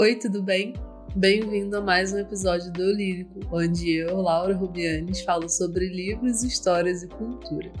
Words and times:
Oi, 0.00 0.14
tudo 0.14 0.40
bem? 0.40 0.74
Bem-vindo 1.16 1.76
a 1.76 1.80
mais 1.80 2.12
um 2.12 2.18
episódio 2.20 2.72
do 2.72 2.92
Lírico, 2.92 3.40
onde 3.50 3.96
eu, 3.96 4.20
Laura 4.20 4.54
Rubianes, 4.54 5.22
falo 5.22 5.48
sobre 5.48 5.88
livros, 5.88 6.44
histórias 6.44 7.02
e 7.02 7.08
cultura. 7.08 7.72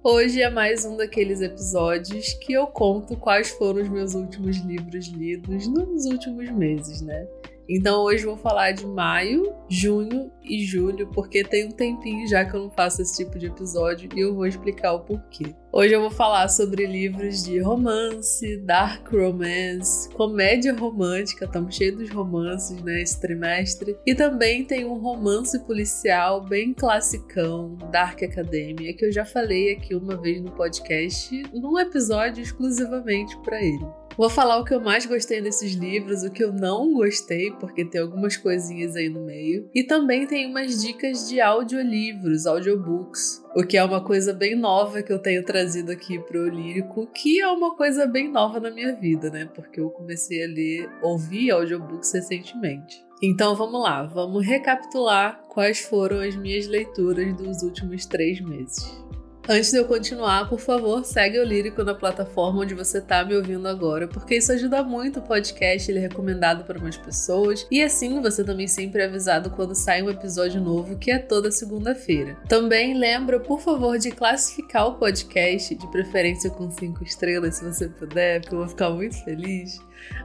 Hoje 0.00 0.40
é 0.40 0.48
mais 0.48 0.84
um 0.84 0.96
daqueles 0.96 1.40
episódios 1.40 2.34
que 2.34 2.52
eu 2.52 2.68
conto 2.68 3.16
quais 3.16 3.50
foram 3.50 3.82
os 3.82 3.88
meus 3.88 4.14
últimos 4.14 4.58
livros 4.58 5.08
lidos 5.08 5.66
nos 5.66 6.06
últimos 6.06 6.48
meses, 6.52 7.00
né? 7.00 7.26
Então 7.68 8.02
hoje 8.02 8.26
vou 8.26 8.36
falar 8.36 8.72
de 8.72 8.86
maio, 8.86 9.54
junho 9.68 10.30
e 10.42 10.64
julho, 10.64 11.08
porque 11.08 11.42
tem 11.42 11.66
um 11.66 11.70
tempinho 11.70 12.26
já 12.28 12.44
que 12.44 12.54
eu 12.54 12.64
não 12.64 12.70
faço 12.70 13.00
esse 13.00 13.24
tipo 13.24 13.38
de 13.38 13.46
episódio 13.46 14.08
e 14.14 14.20
eu 14.20 14.34
vou 14.34 14.46
explicar 14.46 14.92
o 14.92 15.00
porquê. 15.00 15.54
Hoje 15.72 15.92
eu 15.92 16.00
vou 16.00 16.10
falar 16.10 16.48
sobre 16.48 16.86
livros 16.86 17.42
de 17.42 17.58
romance, 17.58 18.58
dark 18.58 19.10
romance, 19.10 20.08
comédia 20.10 20.72
romântica, 20.72 21.46
estamos 21.46 21.74
cheios 21.74 21.96
dos 21.96 22.10
romances 22.10 22.80
né, 22.82 23.02
trimestre. 23.20 23.96
E 24.06 24.14
também 24.14 24.64
tem 24.64 24.84
um 24.84 24.98
romance 24.98 25.58
policial 25.64 26.44
bem 26.44 26.72
classicão, 26.72 27.76
Dark 27.90 28.22
Academia, 28.22 28.94
que 28.94 29.04
eu 29.04 29.10
já 29.10 29.24
falei 29.24 29.72
aqui 29.72 29.94
uma 29.94 30.16
vez 30.16 30.40
no 30.40 30.52
podcast, 30.52 31.42
num 31.52 31.78
episódio 31.78 32.42
exclusivamente 32.42 33.36
para 33.38 33.60
ele. 33.60 34.03
Vou 34.16 34.30
falar 34.30 34.58
o 34.58 34.64
que 34.64 34.72
eu 34.72 34.80
mais 34.80 35.04
gostei 35.06 35.40
desses 35.40 35.72
livros, 35.72 36.22
o 36.22 36.30
que 36.30 36.44
eu 36.44 36.52
não 36.52 36.92
gostei, 36.92 37.50
porque 37.52 37.84
tem 37.84 38.00
algumas 38.00 38.36
coisinhas 38.36 38.94
aí 38.94 39.08
no 39.08 39.20
meio. 39.24 39.68
E 39.74 39.82
também 39.82 40.26
tem 40.26 40.46
umas 40.46 40.80
dicas 40.80 41.28
de 41.28 41.40
audiolivros, 41.40 42.46
audiobooks, 42.46 43.42
o 43.56 43.64
que 43.64 43.76
é 43.76 43.84
uma 43.84 44.02
coisa 44.02 44.32
bem 44.32 44.54
nova 44.54 45.02
que 45.02 45.12
eu 45.12 45.18
tenho 45.18 45.44
trazido 45.44 45.90
aqui 45.90 46.18
pro 46.18 46.48
Lírico, 46.48 47.08
que 47.08 47.40
é 47.40 47.48
uma 47.48 47.74
coisa 47.76 48.06
bem 48.06 48.30
nova 48.30 48.60
na 48.60 48.70
minha 48.70 48.94
vida, 48.94 49.30
né? 49.30 49.48
Porque 49.52 49.80
eu 49.80 49.90
comecei 49.90 50.44
a 50.44 50.46
ler, 50.46 50.88
ouvir 51.02 51.50
audiobooks 51.50 52.12
recentemente. 52.12 53.04
Então 53.22 53.56
vamos 53.56 53.82
lá, 53.82 54.04
vamos 54.04 54.46
recapitular 54.46 55.40
quais 55.48 55.80
foram 55.80 56.20
as 56.20 56.36
minhas 56.36 56.66
leituras 56.66 57.34
dos 57.36 57.62
últimos 57.62 58.06
três 58.06 58.40
meses. 58.40 59.03
Antes 59.46 59.70
de 59.70 59.76
eu 59.76 59.84
continuar, 59.84 60.48
por 60.48 60.58
favor, 60.58 61.04
segue 61.04 61.38
o 61.38 61.44
Lírico 61.44 61.84
na 61.84 61.94
plataforma 61.94 62.62
onde 62.62 62.72
você 62.72 62.96
está 62.96 63.22
me 63.22 63.36
ouvindo 63.36 63.68
agora, 63.68 64.08
porque 64.08 64.36
isso 64.36 64.50
ajuda 64.50 64.82
muito 64.82 65.18
o 65.18 65.22
podcast, 65.22 65.90
ele 65.90 65.98
é 65.98 66.02
recomendado 66.02 66.64
para 66.64 66.80
mais 66.80 66.96
pessoas 66.96 67.66
e 67.70 67.82
assim 67.82 68.22
você 68.22 68.42
também 68.42 68.66
sempre 68.66 69.02
é 69.02 69.04
avisado 69.04 69.50
quando 69.50 69.74
sai 69.74 70.02
um 70.02 70.08
episódio 70.08 70.62
novo, 70.62 70.96
que 70.96 71.10
é 71.10 71.18
toda 71.18 71.50
segunda-feira. 71.50 72.38
Também 72.48 72.94
lembra, 72.94 73.38
por 73.38 73.60
favor, 73.60 73.98
de 73.98 74.10
classificar 74.10 74.88
o 74.88 74.94
podcast, 74.94 75.74
de 75.74 75.90
preferência 75.90 76.48
com 76.48 76.70
cinco 76.70 77.04
estrelas, 77.04 77.56
se 77.56 77.64
você 77.64 77.86
puder, 77.86 78.40
porque 78.40 78.54
eu 78.54 78.60
vou 78.60 78.68
ficar 78.68 78.88
muito 78.88 79.22
feliz 79.24 79.78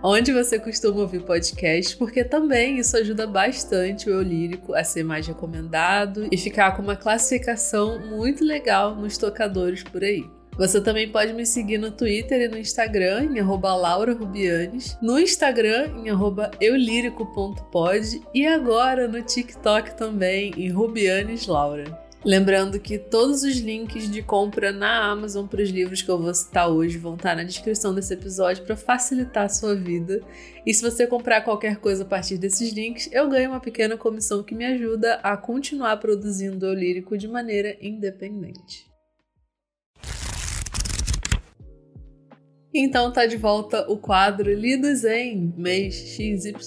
onde 0.03 0.31
você 0.31 0.59
costuma 0.59 1.01
ouvir 1.01 1.21
podcast, 1.23 1.95
porque 1.97 2.23
também 2.23 2.77
isso 2.77 2.95
ajuda 2.97 3.27
bastante 3.27 4.09
o 4.09 4.13
eu 4.13 4.21
lírico 4.21 4.73
a 4.73 4.83
ser 4.83 5.03
mais 5.03 5.27
recomendado 5.27 6.27
e 6.31 6.37
ficar 6.37 6.75
com 6.75 6.81
uma 6.81 6.95
classificação 6.95 7.99
muito 7.99 8.43
legal 8.43 8.95
nos 8.95 9.17
tocadores 9.17 9.83
por 9.83 10.03
aí. 10.03 10.25
Você 10.57 10.81
também 10.81 11.09
pode 11.09 11.31
me 11.31 11.45
seguir 11.45 11.77
no 11.77 11.89
Twitter 11.89 12.41
e 12.41 12.47
no 12.49 12.57
Instagram, 12.57 13.29
em 13.33 13.41
laurarubianes, 13.41 14.97
no 15.01 15.17
Instagram, 15.17 15.87
em 16.03 16.09
eulírico.pod 16.59 18.21
e 18.33 18.45
agora 18.45 19.07
no 19.07 19.21
TikTok 19.21 19.95
também, 19.95 20.53
em 20.57 20.69
rubianeslaura. 20.69 22.08
Lembrando 22.23 22.81
que 22.81 22.99
todos 22.99 23.43
os 23.43 23.57
links 23.57 24.11
de 24.11 24.21
compra 24.21 24.73
na 24.73 25.09
Amazon 25.09 25.47
para 25.47 25.61
os 25.61 25.69
livros 25.69 26.01
que 26.01 26.11
eu 26.11 26.19
vou 26.19 26.33
citar 26.33 26.69
hoje 26.69 26.97
vão 26.97 27.15
estar 27.15 27.33
na 27.33 27.45
descrição 27.45 27.95
desse 27.95 28.13
episódio 28.13 28.65
para 28.65 28.75
facilitar 28.75 29.45
a 29.45 29.49
sua 29.49 29.73
vida. 29.73 30.21
E 30.65 30.73
se 30.73 30.81
você 30.81 31.07
comprar 31.07 31.41
qualquer 31.41 31.77
coisa 31.77 32.03
a 32.03 32.05
partir 32.05 32.37
desses 32.37 32.73
links, 32.73 33.09
eu 33.13 33.29
ganho 33.29 33.51
uma 33.51 33.61
pequena 33.61 33.95
comissão 33.95 34.43
que 34.43 34.53
me 34.53 34.65
ajuda 34.65 35.15
a 35.23 35.37
continuar 35.37 35.95
produzindo 35.97 36.65
o 36.65 36.73
lírico 36.73 37.17
de 37.17 37.27
maneira 37.27 37.77
independente. 37.79 38.89
Então 42.73 43.11
tá 43.11 43.25
de 43.25 43.35
volta 43.35 43.89
o 43.91 43.97
quadro 43.97 44.53
Lidos 44.53 45.03
em 45.03 45.51
mês 45.57 45.95
XYZ. 45.95 46.59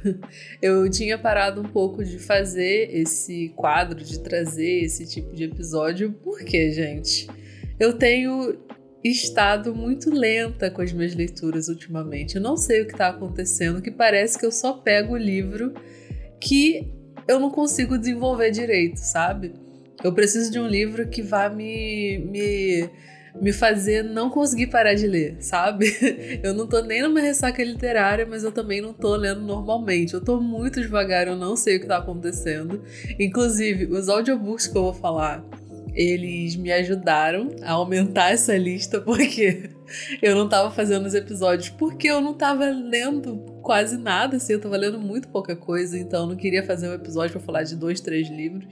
Eu 0.62 0.88
tinha 0.88 1.18
parado 1.18 1.60
um 1.60 1.68
pouco 1.68 2.02
de 2.02 2.18
fazer 2.18 2.88
esse 2.94 3.52
quadro, 3.54 4.02
de 4.02 4.20
trazer 4.20 4.84
esse 4.84 5.06
tipo 5.06 5.34
de 5.34 5.44
episódio, 5.44 6.14
porque, 6.24 6.72
gente, 6.72 7.28
eu 7.78 7.92
tenho 7.92 8.58
estado 9.04 9.74
muito 9.74 10.10
lenta 10.10 10.70
com 10.70 10.80
as 10.80 10.92
minhas 10.92 11.14
leituras 11.14 11.68
ultimamente. 11.68 12.36
Eu 12.36 12.42
não 12.42 12.56
sei 12.56 12.80
o 12.80 12.86
que 12.86 12.96
tá 12.96 13.08
acontecendo, 13.08 13.82
que 13.82 13.90
parece 13.90 14.38
que 14.38 14.46
eu 14.46 14.52
só 14.52 14.72
pego 14.72 15.12
o 15.12 15.18
livro 15.18 15.74
que 16.40 16.90
eu 17.28 17.38
não 17.38 17.50
consigo 17.50 17.98
desenvolver 17.98 18.50
direito, 18.50 18.96
sabe? 18.96 19.52
Eu 20.02 20.12
preciso 20.14 20.50
de 20.50 20.58
um 20.58 20.66
livro 20.66 21.08
que 21.08 21.22
vá 21.22 21.48
me, 21.48 22.18
me 22.18 22.90
me 23.40 23.52
fazer 23.52 24.02
não 24.02 24.30
conseguir 24.30 24.68
parar 24.68 24.94
de 24.94 25.06
ler, 25.06 25.36
sabe? 25.40 25.94
Eu 26.42 26.54
não 26.54 26.66
tô 26.66 26.80
nem 26.80 27.02
numa 27.02 27.20
ressaca 27.20 27.62
literária, 27.62 28.26
mas 28.26 28.44
eu 28.44 28.52
também 28.52 28.80
não 28.80 28.92
tô 28.92 29.14
lendo 29.16 29.40
normalmente. 29.40 30.14
Eu 30.14 30.20
tô 30.20 30.40
muito 30.40 30.80
devagar, 30.80 31.26
eu 31.26 31.36
não 31.36 31.56
sei 31.56 31.76
o 31.76 31.80
que 31.80 31.86
tá 31.86 31.98
acontecendo. 31.98 32.82
Inclusive, 33.18 33.86
os 33.86 34.08
audiobooks 34.08 34.66
que 34.66 34.76
eu 34.76 34.82
vou 34.84 34.94
falar, 34.94 35.44
eles 35.94 36.56
me 36.56 36.70
ajudaram 36.72 37.50
a 37.62 37.72
aumentar 37.72 38.30
essa 38.30 38.56
lista, 38.56 39.00
porque 39.00 39.70
eu 40.20 40.34
não 40.34 40.48
tava 40.48 40.70
fazendo 40.70 41.06
os 41.06 41.14
episódios, 41.14 41.70
porque 41.70 42.08
eu 42.08 42.20
não 42.20 42.34
tava 42.34 42.66
lendo 42.66 43.38
quase 43.62 43.96
nada, 43.96 44.36
assim, 44.36 44.52
eu 44.54 44.60
tava 44.60 44.76
lendo 44.76 44.98
muito 44.98 45.28
pouca 45.28 45.56
coisa, 45.56 45.98
então 45.98 46.22
eu 46.22 46.26
não 46.28 46.36
queria 46.36 46.62
fazer 46.62 46.88
um 46.88 46.94
episódio 46.94 47.32
para 47.32 47.40
falar 47.40 47.62
de 47.62 47.76
dois, 47.76 48.00
três 48.00 48.28
livros. 48.28 48.66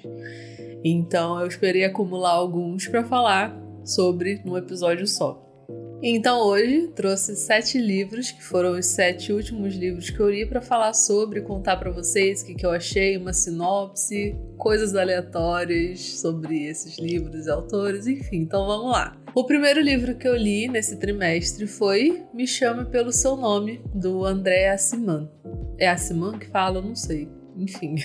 Então 0.84 1.40
eu 1.40 1.46
esperei 1.46 1.84
acumular 1.84 2.32
alguns 2.32 2.86
para 2.86 3.02
falar 3.02 3.63
sobre 3.84 4.40
num 4.44 4.56
episódio 4.56 5.06
só. 5.06 5.44
Então 6.06 6.40
hoje 6.40 6.88
trouxe 6.88 7.34
sete 7.34 7.78
livros, 7.78 8.30
que 8.30 8.44
foram 8.44 8.78
os 8.78 8.84
sete 8.84 9.32
últimos 9.32 9.74
livros 9.74 10.10
que 10.10 10.20
eu 10.20 10.28
li 10.28 10.44
para 10.44 10.60
falar 10.60 10.92
sobre, 10.92 11.40
contar 11.40 11.78
para 11.78 11.90
vocês 11.90 12.42
o 12.42 12.46
que, 12.46 12.54
que 12.54 12.66
eu 12.66 12.70
achei, 12.70 13.16
uma 13.16 13.32
sinopse, 13.32 14.36
coisas 14.58 14.94
aleatórias 14.94 16.20
sobre 16.20 16.66
esses 16.66 16.98
livros 16.98 17.46
e 17.46 17.50
autores, 17.50 18.06
enfim. 18.06 18.36
Então 18.36 18.66
vamos 18.66 18.92
lá. 18.92 19.16
O 19.34 19.44
primeiro 19.44 19.80
livro 19.80 20.14
que 20.14 20.28
eu 20.28 20.36
li 20.36 20.68
nesse 20.68 20.98
trimestre 20.98 21.66
foi 21.66 22.22
Me 22.34 22.46
Chame 22.46 22.84
Pelo 22.84 23.10
Seu 23.10 23.34
Nome, 23.34 23.80
do 23.94 24.26
André 24.26 24.68
Assiman. 24.68 25.30
É 25.78 25.88
Assiman 25.88 26.38
que 26.38 26.46
fala? 26.46 26.80
Eu 26.80 26.82
não 26.82 26.94
sei. 26.94 27.28
Enfim. 27.56 27.96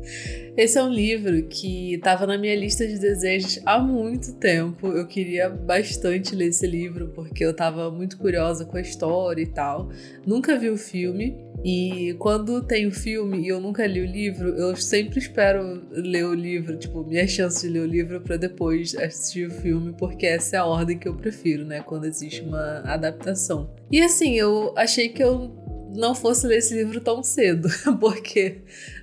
Esse 0.56 0.78
é 0.78 0.82
um 0.82 0.90
livro 0.90 1.42
que 1.44 1.94
estava 1.94 2.26
na 2.26 2.36
minha 2.36 2.54
lista 2.54 2.86
de 2.86 2.98
desejos 2.98 3.60
há 3.64 3.78
muito 3.78 4.34
tempo. 4.34 4.88
Eu 4.88 5.06
queria 5.06 5.48
bastante 5.48 6.34
ler 6.34 6.48
esse 6.48 6.66
livro 6.66 7.08
porque 7.14 7.44
eu 7.44 7.52
estava 7.52 7.90
muito 7.90 8.18
curiosa 8.18 8.64
com 8.64 8.76
a 8.76 8.80
história 8.80 9.42
e 9.42 9.46
tal. 9.46 9.88
Nunca 10.26 10.58
vi 10.58 10.68
o 10.68 10.76
filme. 10.76 11.50
E 11.62 12.14
quando 12.18 12.62
tem 12.62 12.86
o 12.86 12.90
filme 12.90 13.42
e 13.42 13.48
eu 13.48 13.60
nunca 13.60 13.86
li 13.86 14.00
o 14.00 14.06
livro, 14.06 14.48
eu 14.48 14.74
sempre 14.76 15.18
espero 15.18 15.82
ler 15.90 16.24
o 16.24 16.32
livro, 16.32 16.74
tipo, 16.78 17.04
minha 17.04 17.26
chance 17.28 17.66
de 17.66 17.70
ler 17.70 17.80
o 17.80 17.86
livro 17.86 18.18
para 18.22 18.38
depois 18.38 18.94
assistir 18.94 19.46
o 19.46 19.50
filme, 19.50 19.92
porque 19.92 20.24
essa 20.24 20.56
é 20.56 20.58
a 20.58 20.64
ordem 20.64 20.98
que 20.98 21.06
eu 21.06 21.14
prefiro, 21.14 21.66
né? 21.66 21.82
Quando 21.82 22.06
existe 22.06 22.40
uma 22.40 22.80
adaptação. 22.86 23.70
E 23.90 24.00
assim, 24.00 24.38
eu 24.38 24.72
achei 24.74 25.10
que 25.10 25.22
eu 25.22 25.50
não 25.94 26.14
fosse 26.14 26.46
ler 26.46 26.58
esse 26.58 26.74
livro 26.74 27.00
tão 27.00 27.22
cedo, 27.22 27.68
porque 27.98 28.58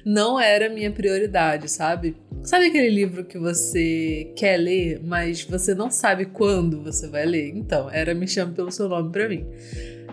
não 0.05 0.39
era 0.39 0.69
minha 0.69 0.91
prioridade, 0.91 1.69
sabe? 1.69 2.15
Sabe 2.43 2.67
aquele 2.67 2.89
livro 2.89 3.25
que 3.25 3.37
você 3.37 4.31
quer 4.35 4.57
ler, 4.57 5.01
mas 5.03 5.43
você 5.43 5.73
não 5.75 5.91
sabe 5.91 6.25
quando 6.25 6.81
você 6.81 7.07
vai 7.07 7.25
ler? 7.25 7.49
Então, 7.55 7.89
era 7.89 8.13
Me 8.13 8.27
Chame 8.27 8.53
Pelo 8.53 8.71
Seu 8.71 8.87
Nome 8.87 9.11
para 9.11 9.27
mim. 9.27 9.45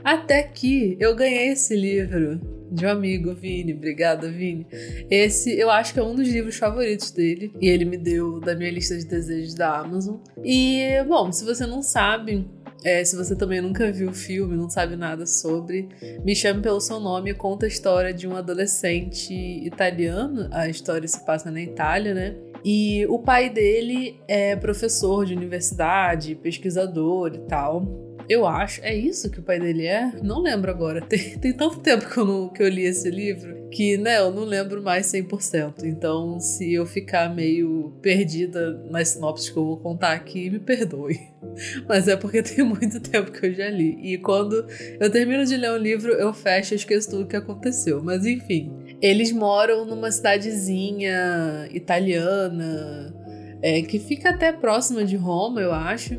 Até 0.03 0.43
que 0.43 0.97
eu 1.01 1.15
ganhei 1.15 1.49
esse 1.49 1.75
livro 1.75 2.41
de 2.71 2.85
um 2.85 2.91
amigo, 2.91 3.33
Vini. 3.33 3.73
Obrigada, 3.73 4.31
Vini. 4.31 4.67
Esse 5.11 5.57
eu 5.59 5.71
acho 5.71 5.95
que 5.95 6.01
é 6.01 6.03
um 6.03 6.15
dos 6.15 6.29
livros 6.29 6.57
favoritos 6.57 7.11
dele. 7.11 7.53
E 7.61 7.69
ele 7.69 7.85
me 7.85 7.97
deu 7.97 8.41
da 8.41 8.55
minha 8.55 8.71
lista 8.71 8.99
de 8.99 9.07
desejos 9.07 9.55
da 9.55 9.79
Amazon. 9.79 10.17
E, 10.45 11.03
bom, 11.07 11.31
se 11.33 11.45
você 11.45 11.67
não 11.67 11.83
sabe, 11.83 12.47
é, 12.85 13.05
se 13.05 13.17
você 13.17 13.35
também 13.35 13.61
nunca 13.61 13.91
viu 13.91 14.11
o 14.11 14.15
filme, 14.15 14.57
não 14.57 14.69
sabe 14.69 14.95
nada 14.95 15.27
sobre, 15.27 15.89
Me 16.23 16.37
Chame 16.37 16.61
Pelo 16.61 16.81
Seu 16.81 17.01
Nome 17.01 17.33
conta 17.35 17.65
a 17.65 17.69
história 17.69 18.13
de 18.13 18.29
um 18.29 18.37
adolescente 18.37 19.33
italiano. 19.65 20.49
A 20.53 20.69
história 20.69 21.09
se 21.09 21.25
passa 21.25 21.51
na 21.51 21.61
Itália, 21.61 22.15
né? 22.15 22.37
E 22.65 23.07
o 23.07 23.19
pai 23.19 23.51
dele 23.51 24.21
é 24.29 24.57
professor 24.57 25.27
de 25.27 25.35
universidade, 25.35 26.35
pesquisador 26.35 27.35
e 27.35 27.39
tal. 27.41 28.14
Eu 28.29 28.47
acho. 28.47 28.81
É 28.83 28.95
isso 28.95 29.31
que 29.31 29.41
o 29.41 29.43
pai 29.43 29.59
dele 29.59 29.87
é? 29.87 30.13
Não 30.23 30.41
lembro 30.41 30.71
agora. 30.71 31.01
Tem, 31.01 31.39
tem 31.39 31.53
tanto 31.53 31.81
tempo 31.81 32.09
que 32.09 32.19
eu, 32.19 32.25
não, 32.25 32.49
que 32.49 32.63
eu 32.63 32.69
li 32.69 32.85
esse 32.85 33.11
livro 33.11 33.65
que, 33.75 33.97
né, 33.97 34.21
eu 34.21 34.31
não 34.31 34.45
lembro 34.45 34.81
mais 34.81 35.07
100%. 35.09 35.83
Então, 35.83 36.39
se 36.39 36.73
eu 36.73 36.87
ficar 36.87 37.35
meio 37.35 37.93
perdida 38.01 38.81
nas 38.89 39.09
sinopses 39.09 39.51
que 39.51 39.57
eu 39.57 39.65
vou 39.65 39.77
contar 39.79 40.13
aqui, 40.13 40.49
me 40.49 40.61
perdoe. 40.61 41.21
Mas 41.89 42.07
é 42.07 42.17
porque 42.17 42.41
tem 42.41 42.65
muito 42.65 43.01
tempo 43.01 43.33
que 43.33 43.45
eu 43.45 43.53
já 43.53 43.69
li. 43.69 43.99
E 44.01 44.17
quando 44.19 44.65
eu 45.01 45.11
termino 45.11 45.45
de 45.45 45.57
ler 45.57 45.73
um 45.73 45.77
livro, 45.77 46.13
eu 46.13 46.33
fecho 46.33 46.73
e 46.73 46.77
esqueço 46.77 47.11
tudo 47.11 47.27
que 47.27 47.35
aconteceu. 47.35 48.01
Mas 48.03 48.25
enfim. 48.25 48.73
Eles 49.03 49.33
moram 49.33 49.85
numa 49.85 50.11
cidadezinha 50.11 51.69
italiana, 51.73 53.13
é, 53.61 53.83
que 53.83 53.99
fica 53.99 54.31
até 54.31 54.53
próxima 54.53 55.05
de 55.05 55.17
Roma, 55.17 55.61
eu 55.61 55.73
acho. 55.73 56.17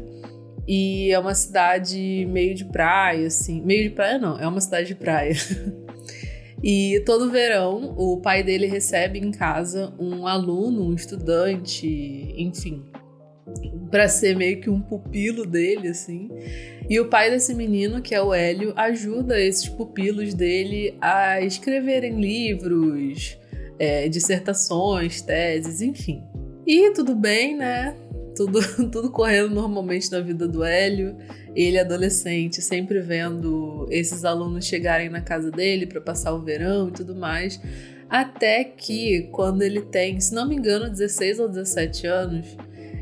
E 0.68 1.12
é 1.12 1.20
uma 1.20 1.36
cidade 1.36 2.28
meio 2.30 2.56
de 2.56 2.66
praia, 2.66 3.28
assim. 3.28 3.62
Meio 3.62 3.90
de 3.90 3.96
praia 3.96 4.18
não, 4.18 4.40
é 4.40 4.48
uma 4.48 4.60
cidade 4.60 4.88
de 4.88 4.96
praia. 4.96 5.34
e 6.64 7.02
todo 7.06 7.30
verão 7.30 7.94
o 7.98 8.20
pai 8.20 8.42
dele 8.42 8.66
recebe 8.66 9.20
em 9.20 9.32
casa 9.32 9.94
um 10.00 10.26
aluno, 10.26 10.88
um 10.90 10.94
estudante, 10.96 12.34
enfim, 12.36 12.84
para 13.92 14.08
ser 14.08 14.36
meio 14.36 14.60
que 14.60 14.70
um 14.70 14.82
pupilo 14.82 15.46
dele, 15.46 15.90
assim. 15.90 16.30
E 16.90 17.00
o 17.00 17.10
pai 17.10 17.30
desse 17.30 17.54
menino, 17.54 18.02
que 18.02 18.16
é 18.16 18.22
o 18.22 18.34
Hélio, 18.34 18.74
ajuda 18.76 19.40
esses 19.40 19.70
pupilos 19.70 20.34
dele 20.34 20.96
a 21.00 21.42
escreverem 21.42 22.20
livros, 22.20 23.38
é, 23.78 24.10
dissertações, 24.10 25.22
teses, 25.22 25.82
enfim. 25.82 26.24
E 26.66 26.92
tudo 26.92 27.16
bem, 27.16 27.56
né? 27.56 27.96
Tudo, 28.36 28.60
tudo 28.92 29.12
correndo 29.12 29.54
normalmente 29.54 30.12
na 30.12 30.20
vida 30.20 30.48
do 30.48 30.64
Hélio. 30.64 31.16
Ele, 31.56 31.80
adolescente, 31.80 32.62
sempre 32.62 33.00
vendo 33.00 33.88
esses 33.90 34.26
alunos 34.26 34.66
chegarem 34.66 35.10
na 35.10 35.22
casa 35.22 35.50
dele 35.50 35.86
para 35.86 36.02
passar 36.02 36.34
o 36.34 36.44
verão 36.44 36.90
e 36.90 36.92
tudo 36.92 37.16
mais. 37.16 37.60
Até 38.10 38.64
que, 38.64 39.30
quando 39.32 39.62
ele 39.62 39.82
tem, 39.82 40.20
se 40.20 40.34
não 40.34 40.48
me 40.48 40.56
engano, 40.56 40.90
16 40.90 41.40
ou 41.40 41.48
17 41.50 42.06
anos, 42.08 42.56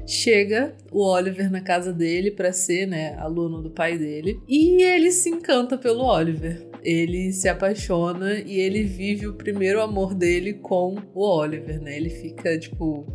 chega 0.06 0.76
o 0.92 1.04
Oliver 1.04 1.52
na 1.52 1.62
casa 1.62 1.92
dele 1.92 2.32
para 2.32 2.52
ser, 2.52 2.86
né, 2.86 3.16
aluno 3.18 3.62
do 3.62 3.72
pai 3.72 3.98
dele, 3.98 4.40
e 4.48 4.82
ele 4.82 5.12
se 5.12 5.30
encanta 5.30 5.78
pelo 5.78 6.04
Oliver. 6.04 6.68
Ele 6.84 7.32
se 7.32 7.48
apaixona 7.48 8.40
e 8.40 8.60
ele 8.60 8.84
vive 8.84 9.28
o 9.28 9.34
primeiro 9.34 9.82
amor 9.82 10.14
dele 10.14 10.54
com 10.54 10.98
o 11.14 11.22
Oliver, 11.22 11.82
né? 11.82 11.96
Ele 11.96 12.10
fica 12.10 12.58
tipo 12.60 13.08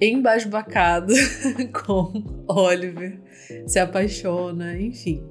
embasbacado 0.00 1.12
com 1.84 2.24
Oliver, 2.48 3.20
se 3.66 3.78
apaixona, 3.78 4.78
enfim. 4.78 5.22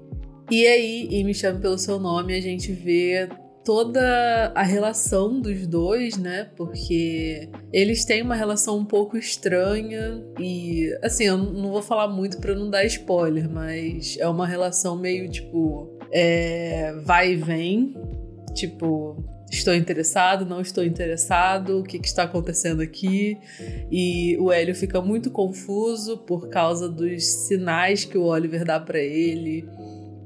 E 0.49 0.65
aí, 0.65 1.07
e 1.11 1.23
me 1.23 1.33
chama 1.33 1.59
pelo 1.59 1.77
seu 1.77 1.99
nome, 1.99 2.33
a 2.33 2.41
gente 2.41 2.71
vê 2.71 3.27
toda 3.65 4.53
a 4.55 4.63
relação 4.63 5.41
dos 5.41 5.67
dois, 5.67 6.15
né? 6.15 6.49
Porque 6.55 7.49
eles 7.73 8.05
têm 8.05 8.21
uma 8.21 8.33
relação 8.33 8.77
um 8.77 8.85
pouco 8.85 9.17
estranha 9.17 10.23
e 10.39 10.89
assim, 11.03 11.25
eu 11.25 11.37
não 11.37 11.71
vou 11.71 11.81
falar 11.81 12.07
muito 12.07 12.39
para 12.39 12.55
não 12.55 12.69
dar 12.69 12.85
spoiler, 12.85 13.49
mas 13.49 14.15
é 14.19 14.27
uma 14.27 14.47
relação 14.47 14.95
meio 14.95 15.29
tipo 15.29 15.97
é, 16.13 16.93
vai 17.03 17.33
e 17.33 17.35
vem, 17.35 17.93
tipo 18.53 19.21
estou 19.49 19.73
interessado, 19.73 20.45
não 20.45 20.61
estou 20.61 20.83
interessado, 20.83 21.79
o 21.79 21.83
que, 21.83 21.99
que, 21.99 22.07
está 22.07 22.23
acontecendo 22.23 22.81
aqui? 22.81 23.37
E 23.91 24.37
o 24.39 24.51
Hélio 24.51 24.75
fica 24.75 25.01
muito 25.01 25.31
confuso 25.31 26.17
por 26.17 26.49
causa 26.49 26.89
dos 26.89 27.25
sinais 27.25 28.03
que 28.03 28.17
o 28.17 28.23
Oliver 28.23 28.65
dá 28.65 28.79
para 28.79 28.99
ele. 28.99 29.65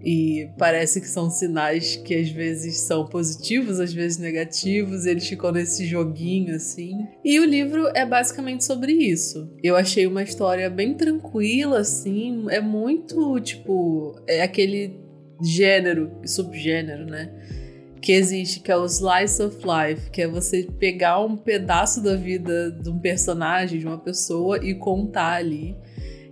E 0.03 0.49
parece 0.57 0.99
que 0.99 1.07
são 1.07 1.29
sinais 1.29 1.95
que 1.95 2.15
às 2.15 2.29
vezes 2.29 2.79
são 2.79 3.05
positivos, 3.05 3.79
às 3.79 3.93
vezes 3.93 4.17
negativos. 4.17 5.05
Eles 5.05 5.27
ficam 5.27 5.51
nesse 5.51 5.85
joguinho 5.85 6.55
assim. 6.55 7.07
E 7.23 7.39
o 7.39 7.45
livro 7.45 7.87
é 7.95 8.03
basicamente 8.03 8.65
sobre 8.65 8.93
isso. 8.93 9.53
Eu 9.63 9.75
achei 9.75 10.07
uma 10.07 10.23
história 10.23 10.69
bem 10.71 10.95
tranquila, 10.95 11.79
assim. 11.79 12.45
É 12.49 12.59
muito 12.59 13.39
tipo. 13.41 14.19
É 14.27 14.41
aquele 14.41 14.99
gênero, 15.39 16.11
subgênero, 16.25 17.05
né? 17.05 17.60
Que 18.01 18.13
existe, 18.13 18.61
que 18.61 18.71
é 18.71 18.77
o 18.77 18.85
slice 18.85 19.41
of 19.43 19.57
life, 19.57 20.09
que 20.09 20.23
é 20.23 20.27
você 20.27 20.67
pegar 20.79 21.23
um 21.23 21.37
pedaço 21.37 22.01
da 22.01 22.15
vida 22.15 22.71
de 22.71 22.89
um 22.89 22.97
personagem, 22.97 23.79
de 23.79 23.85
uma 23.85 23.99
pessoa 23.99 24.57
e 24.57 24.73
contar 24.73 25.33
ali. 25.33 25.77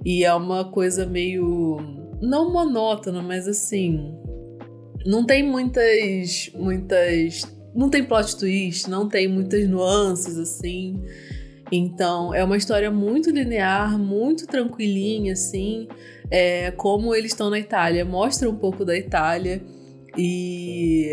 E 0.04 0.24
é 0.24 0.34
uma 0.34 0.66
coisa 0.66 1.06
meio 1.06 1.78
não 2.20 2.52
monótona, 2.52 3.22
mas 3.22 3.48
assim, 3.48 4.16
não 5.06 5.26
tem 5.26 5.44
muitas 5.44 6.52
muitas 6.56 7.44
não 7.76 7.88
tem 7.88 8.04
plot 8.04 8.36
twist, 8.36 8.90
não 8.90 9.08
tem 9.08 9.28
muitas 9.28 9.70
nuances 9.70 10.38
assim. 10.38 11.00
Então, 11.72 12.34
é 12.34 12.44
uma 12.44 12.58
história 12.58 12.90
muito 12.90 13.30
linear, 13.30 13.96
muito 14.00 14.48
tranquilinha 14.48 15.34
assim, 15.34 15.88
é, 16.32 16.72
como 16.72 17.14
eles 17.14 17.32
estão 17.32 17.48
na 17.52 17.60
Itália, 17.60 18.04
mostra 18.04 18.50
um 18.50 18.56
pouco 18.56 18.84
da 18.84 18.98
Itália 18.98 19.62
e 20.22 21.10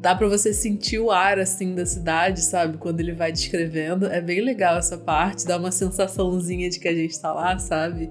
dá 0.00 0.14
para 0.14 0.28
você 0.28 0.54
sentir 0.54 1.00
o 1.00 1.10
ar 1.10 1.36
assim 1.40 1.74
da 1.74 1.84
cidade, 1.84 2.40
sabe? 2.42 2.78
Quando 2.78 3.00
ele 3.00 3.12
vai 3.12 3.32
descrevendo. 3.32 4.06
É 4.06 4.20
bem 4.20 4.40
legal 4.40 4.78
essa 4.78 4.96
parte, 4.96 5.44
dá 5.44 5.56
uma 5.56 5.72
sensaçãozinha 5.72 6.70
de 6.70 6.78
que 6.78 6.86
a 6.86 6.94
gente 6.94 7.18
tá 7.20 7.32
lá, 7.32 7.58
sabe? 7.58 8.08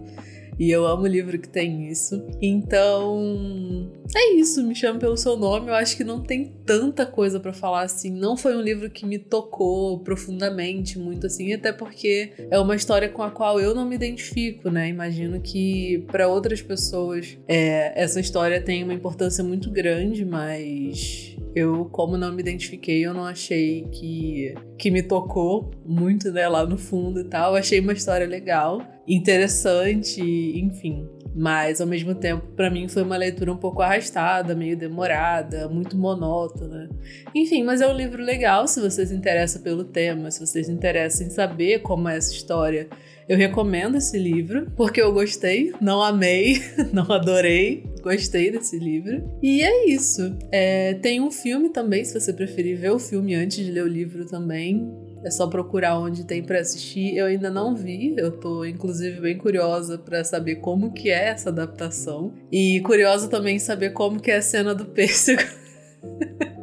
E 0.57 0.71
eu 0.71 0.85
amo 0.85 1.05
livro 1.05 1.37
que 1.37 1.49
tem 1.49 1.89
isso. 1.89 2.25
Então, 2.41 3.91
é 4.15 4.33
isso, 4.35 4.63
me 4.63 4.75
chama 4.75 4.99
pelo 4.99 5.17
seu 5.17 5.35
nome. 5.35 5.67
Eu 5.67 5.75
acho 5.75 5.97
que 5.97 6.03
não 6.03 6.21
tem 6.21 6.53
tanta 6.65 7.05
coisa 7.05 7.39
para 7.39 7.53
falar 7.53 7.81
assim. 7.81 8.09
Não 8.09 8.37
foi 8.37 8.55
um 8.55 8.61
livro 8.61 8.89
que 8.89 9.05
me 9.05 9.19
tocou 9.19 9.99
profundamente, 9.99 10.97
muito 10.97 11.27
assim, 11.27 11.53
até 11.53 11.71
porque 11.71 12.31
é 12.49 12.59
uma 12.59 12.75
história 12.75 13.09
com 13.09 13.21
a 13.21 13.31
qual 13.31 13.59
eu 13.59 13.75
não 13.75 13.85
me 13.85 13.95
identifico, 13.95 14.69
né? 14.69 14.87
Imagino 14.89 15.41
que 15.41 16.05
para 16.07 16.27
outras 16.27 16.61
pessoas 16.61 17.37
é, 17.47 17.91
essa 18.01 18.19
história 18.19 18.61
tem 18.61 18.83
uma 18.83 18.93
importância 18.93 19.43
muito 19.43 19.69
grande, 19.69 20.23
mas 20.23 21.35
eu, 21.55 21.85
como 21.85 22.17
não 22.17 22.33
me 22.33 22.41
identifiquei, 22.41 23.05
eu 23.05 23.13
não 23.13 23.25
achei 23.25 23.87
que, 23.91 24.53
que 24.77 24.91
me 24.91 25.01
tocou 25.01 25.71
muito, 25.85 26.29
né, 26.31 26.47
lá 26.49 26.65
no 26.65 26.77
fundo 26.77 27.21
e 27.21 27.23
tal. 27.23 27.55
Achei 27.55 27.79
uma 27.79 27.93
história 27.93 28.27
legal, 28.27 28.81
interessante, 29.07 30.21
enfim. 30.21 31.07
Mas 31.37 31.81
ao 31.81 31.87
mesmo 31.87 32.15
tempo, 32.15 32.47
para 32.55 32.69
mim 32.69 32.87
foi 32.87 33.03
uma 33.03 33.17
leitura 33.17 33.51
um 33.51 33.57
pouco 33.57 33.81
arrastada, 33.81 34.55
meio 34.55 34.77
demorada, 34.77 35.67
muito 35.67 35.97
monótona. 35.97 36.89
Enfim, 37.33 37.63
mas 37.63 37.81
é 37.81 37.87
um 37.87 37.95
livro 37.95 38.23
legal 38.23 38.67
se 38.67 38.79
você 38.79 39.05
se 39.05 39.13
interessa 39.13 39.59
pelo 39.59 39.83
tema, 39.83 40.31
se 40.31 40.39
você 40.39 40.63
se 40.63 40.71
interessa 40.71 41.23
em 41.23 41.29
saber 41.29 41.79
como 41.79 42.07
é 42.07 42.15
essa 42.15 42.31
história 42.31 42.87
eu 43.27 43.37
recomendo 43.37 43.97
esse 43.97 44.17
livro, 44.19 44.71
porque 44.75 45.01
eu 45.01 45.11
gostei, 45.11 45.73
não 45.81 46.01
amei, 46.01 46.61
não 46.93 47.11
adorei, 47.11 47.83
gostei 48.01 48.51
desse 48.51 48.77
livro. 48.77 49.23
E 49.41 49.63
é 49.63 49.89
isso. 49.89 50.37
É, 50.51 50.93
tem 50.95 51.19
um 51.19 51.31
filme 51.31 51.69
também, 51.69 52.05
se 52.05 52.19
você 52.19 52.31
preferir 52.31 52.77
ver 52.77 52.91
o 52.91 52.99
filme 52.99 53.33
antes 53.33 53.65
de 53.65 53.71
ler 53.71 53.83
o 53.83 53.87
livro 53.87 54.25
também. 54.25 54.91
É 55.25 55.31
só 55.31 55.47
procurar 55.47 55.97
onde 55.97 56.23
tem 56.23 56.43
para 56.43 56.59
assistir. 56.59 57.17
Eu 57.17 57.25
ainda 57.25 57.49
não 57.49 57.75
vi, 57.75 58.13
eu 58.15 58.31
tô 58.31 58.63
inclusive 58.63 59.19
bem 59.19 59.37
curiosa 59.37 59.97
para 59.97 60.23
saber 60.23 60.57
como 60.57 60.93
que 60.93 61.09
é 61.09 61.29
essa 61.29 61.49
adaptação 61.49 62.31
e 62.51 62.79
curiosa 62.81 63.27
também 63.27 63.57
saber 63.57 63.89
como 63.89 64.19
que 64.19 64.29
é 64.29 64.37
a 64.37 64.41
cena 64.41 64.75
do 64.75 64.85
pêssego. 64.85 65.41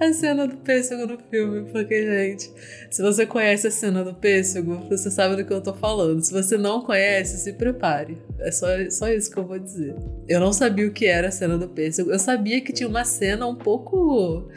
a 0.00 0.12
cena 0.12 0.46
do 0.46 0.56
pêssego 0.58 1.06
no 1.06 1.18
filme, 1.30 1.70
porque, 1.70 2.04
gente, 2.04 2.52
se 2.90 3.02
você 3.02 3.26
conhece 3.26 3.66
a 3.66 3.70
cena 3.70 4.04
do 4.04 4.14
pêssego, 4.14 4.76
você 4.88 5.10
sabe 5.10 5.36
do 5.36 5.44
que 5.44 5.52
eu 5.52 5.60
tô 5.60 5.74
falando. 5.74 6.22
Se 6.22 6.32
você 6.32 6.56
não 6.56 6.82
conhece, 6.82 7.38
se 7.38 7.52
prepare. 7.52 8.18
É 8.38 8.50
só, 8.50 8.66
só 8.90 9.08
isso 9.08 9.30
que 9.30 9.38
eu 9.38 9.46
vou 9.46 9.58
dizer. 9.58 9.94
Eu 10.28 10.40
não 10.40 10.52
sabia 10.52 10.86
o 10.86 10.92
que 10.92 11.06
era 11.06 11.28
a 11.28 11.32
cena 11.32 11.56
do 11.56 11.68
pêssego. 11.68 12.10
Eu 12.10 12.18
sabia 12.18 12.60
que 12.60 12.72
tinha 12.72 12.88
uma 12.88 13.04
cena 13.04 13.46
um 13.46 13.56
pouco 13.56 14.48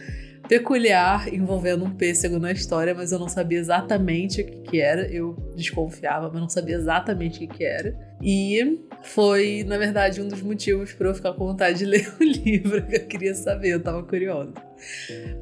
peculiar 0.47 1.33
envolvendo 1.33 1.85
um 1.85 1.91
pêssego 1.91 2.39
na 2.39 2.51
história, 2.51 2.93
mas 2.93 3.11
eu 3.11 3.19
não 3.19 3.29
sabia 3.29 3.59
exatamente 3.59 4.41
o 4.41 4.45
que, 4.45 4.57
que 4.57 4.81
era. 4.81 5.07
Eu 5.07 5.35
desconfiava, 5.55 6.29
mas 6.31 6.41
não 6.41 6.49
sabia 6.49 6.75
exatamente 6.75 7.37
o 7.37 7.39
que, 7.39 7.57
que 7.57 7.63
era. 7.63 7.97
E 8.21 8.79
foi, 9.03 9.63
na 9.67 9.77
verdade, 9.77 10.21
um 10.21 10.27
dos 10.27 10.41
motivos 10.41 10.93
para 10.93 11.09
eu 11.09 11.15
ficar 11.15 11.33
com 11.33 11.45
vontade 11.45 11.79
de 11.79 11.85
ler 11.85 12.07
o 12.19 12.23
livro, 12.23 12.85
que 12.85 12.95
eu 12.95 13.07
queria 13.07 13.35
saber, 13.35 13.69
eu 13.69 13.81
tava 13.81 14.03
curiosa. 14.03 14.53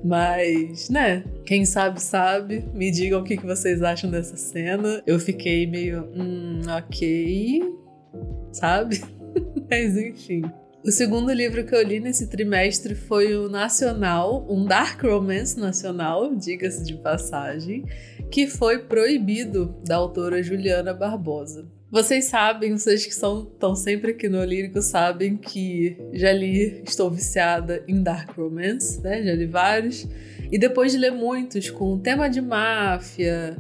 Mas, 0.04 0.90
né, 0.90 1.24
quem 1.46 1.66
sabe, 1.66 2.02
sabe. 2.02 2.66
Me 2.74 2.92
digam 2.92 3.22
o 3.22 3.24
que, 3.24 3.38
que 3.38 3.46
vocês 3.46 3.82
acham 3.82 4.10
dessa 4.10 4.38
cena. 4.38 5.02
Eu 5.06 5.20
fiquei 5.20 5.68
meio, 5.68 6.10
hum, 6.16 6.62
ok, 6.78 7.62
sabe? 8.52 9.02
Mas 9.70 9.98
enfim. 9.98 10.44
O 10.86 10.92
segundo 10.92 11.32
livro 11.32 11.66
que 11.66 11.74
eu 11.74 11.82
li 11.82 12.02
nesse 12.02 12.28
trimestre 12.28 12.94
foi 12.94 13.38
o 13.38 13.48
Nacional, 13.48 14.46
um 14.50 14.66
dark 14.66 15.02
romance 15.02 15.58
nacional, 15.58 16.36
diga-se 16.36 16.84
de 16.84 16.96
passagem, 16.96 17.86
que 18.30 18.48
foi 18.48 18.80
proibido 18.80 19.78
da 19.88 19.96
autora 19.96 20.44
Juliana 20.44 20.94
Barbosa. 20.94 21.72
Vocês 21.90 22.26
sabem, 22.26 22.78
vocês 22.78 23.06
que 23.06 23.14
estão 23.14 23.76
sempre 23.78 24.12
aqui 24.12 24.28
no 24.28 24.44
Lírico 24.44 24.82
sabem 24.82 25.38
que 25.38 25.96
já 26.12 26.34
li, 26.34 26.84
estou 26.86 27.10
viciada 27.10 27.82
em 27.88 28.04
Dark 28.04 28.36
Romance, 28.36 29.02
né? 29.02 29.24
Já 29.24 29.34
li 29.36 29.46
vários. 29.46 30.06
E 30.52 30.60
depois 30.60 30.92
de 30.92 30.98
ler 30.98 31.12
muitos 31.12 31.70
com 31.70 31.98
tema 31.98 32.28
de 32.28 32.42
máfia 32.42 33.56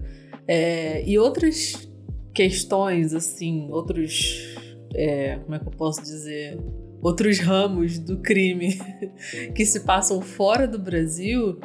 é, 0.45 1.07
e 1.07 1.17
outras 1.17 1.89
questões, 2.33 3.13
assim, 3.13 3.69
outros. 3.71 4.57
É, 4.93 5.37
como 5.37 5.55
é 5.55 5.59
que 5.59 5.67
eu 5.67 5.71
posso 5.71 6.01
dizer? 6.01 6.57
Outros 7.03 7.39
ramos 7.39 7.99
do 7.99 8.17
crime 8.21 8.79
que 9.53 9.65
se 9.65 9.81
passam 9.81 10.21
fora 10.21 10.65
do 10.65 10.79
Brasil, 10.79 11.59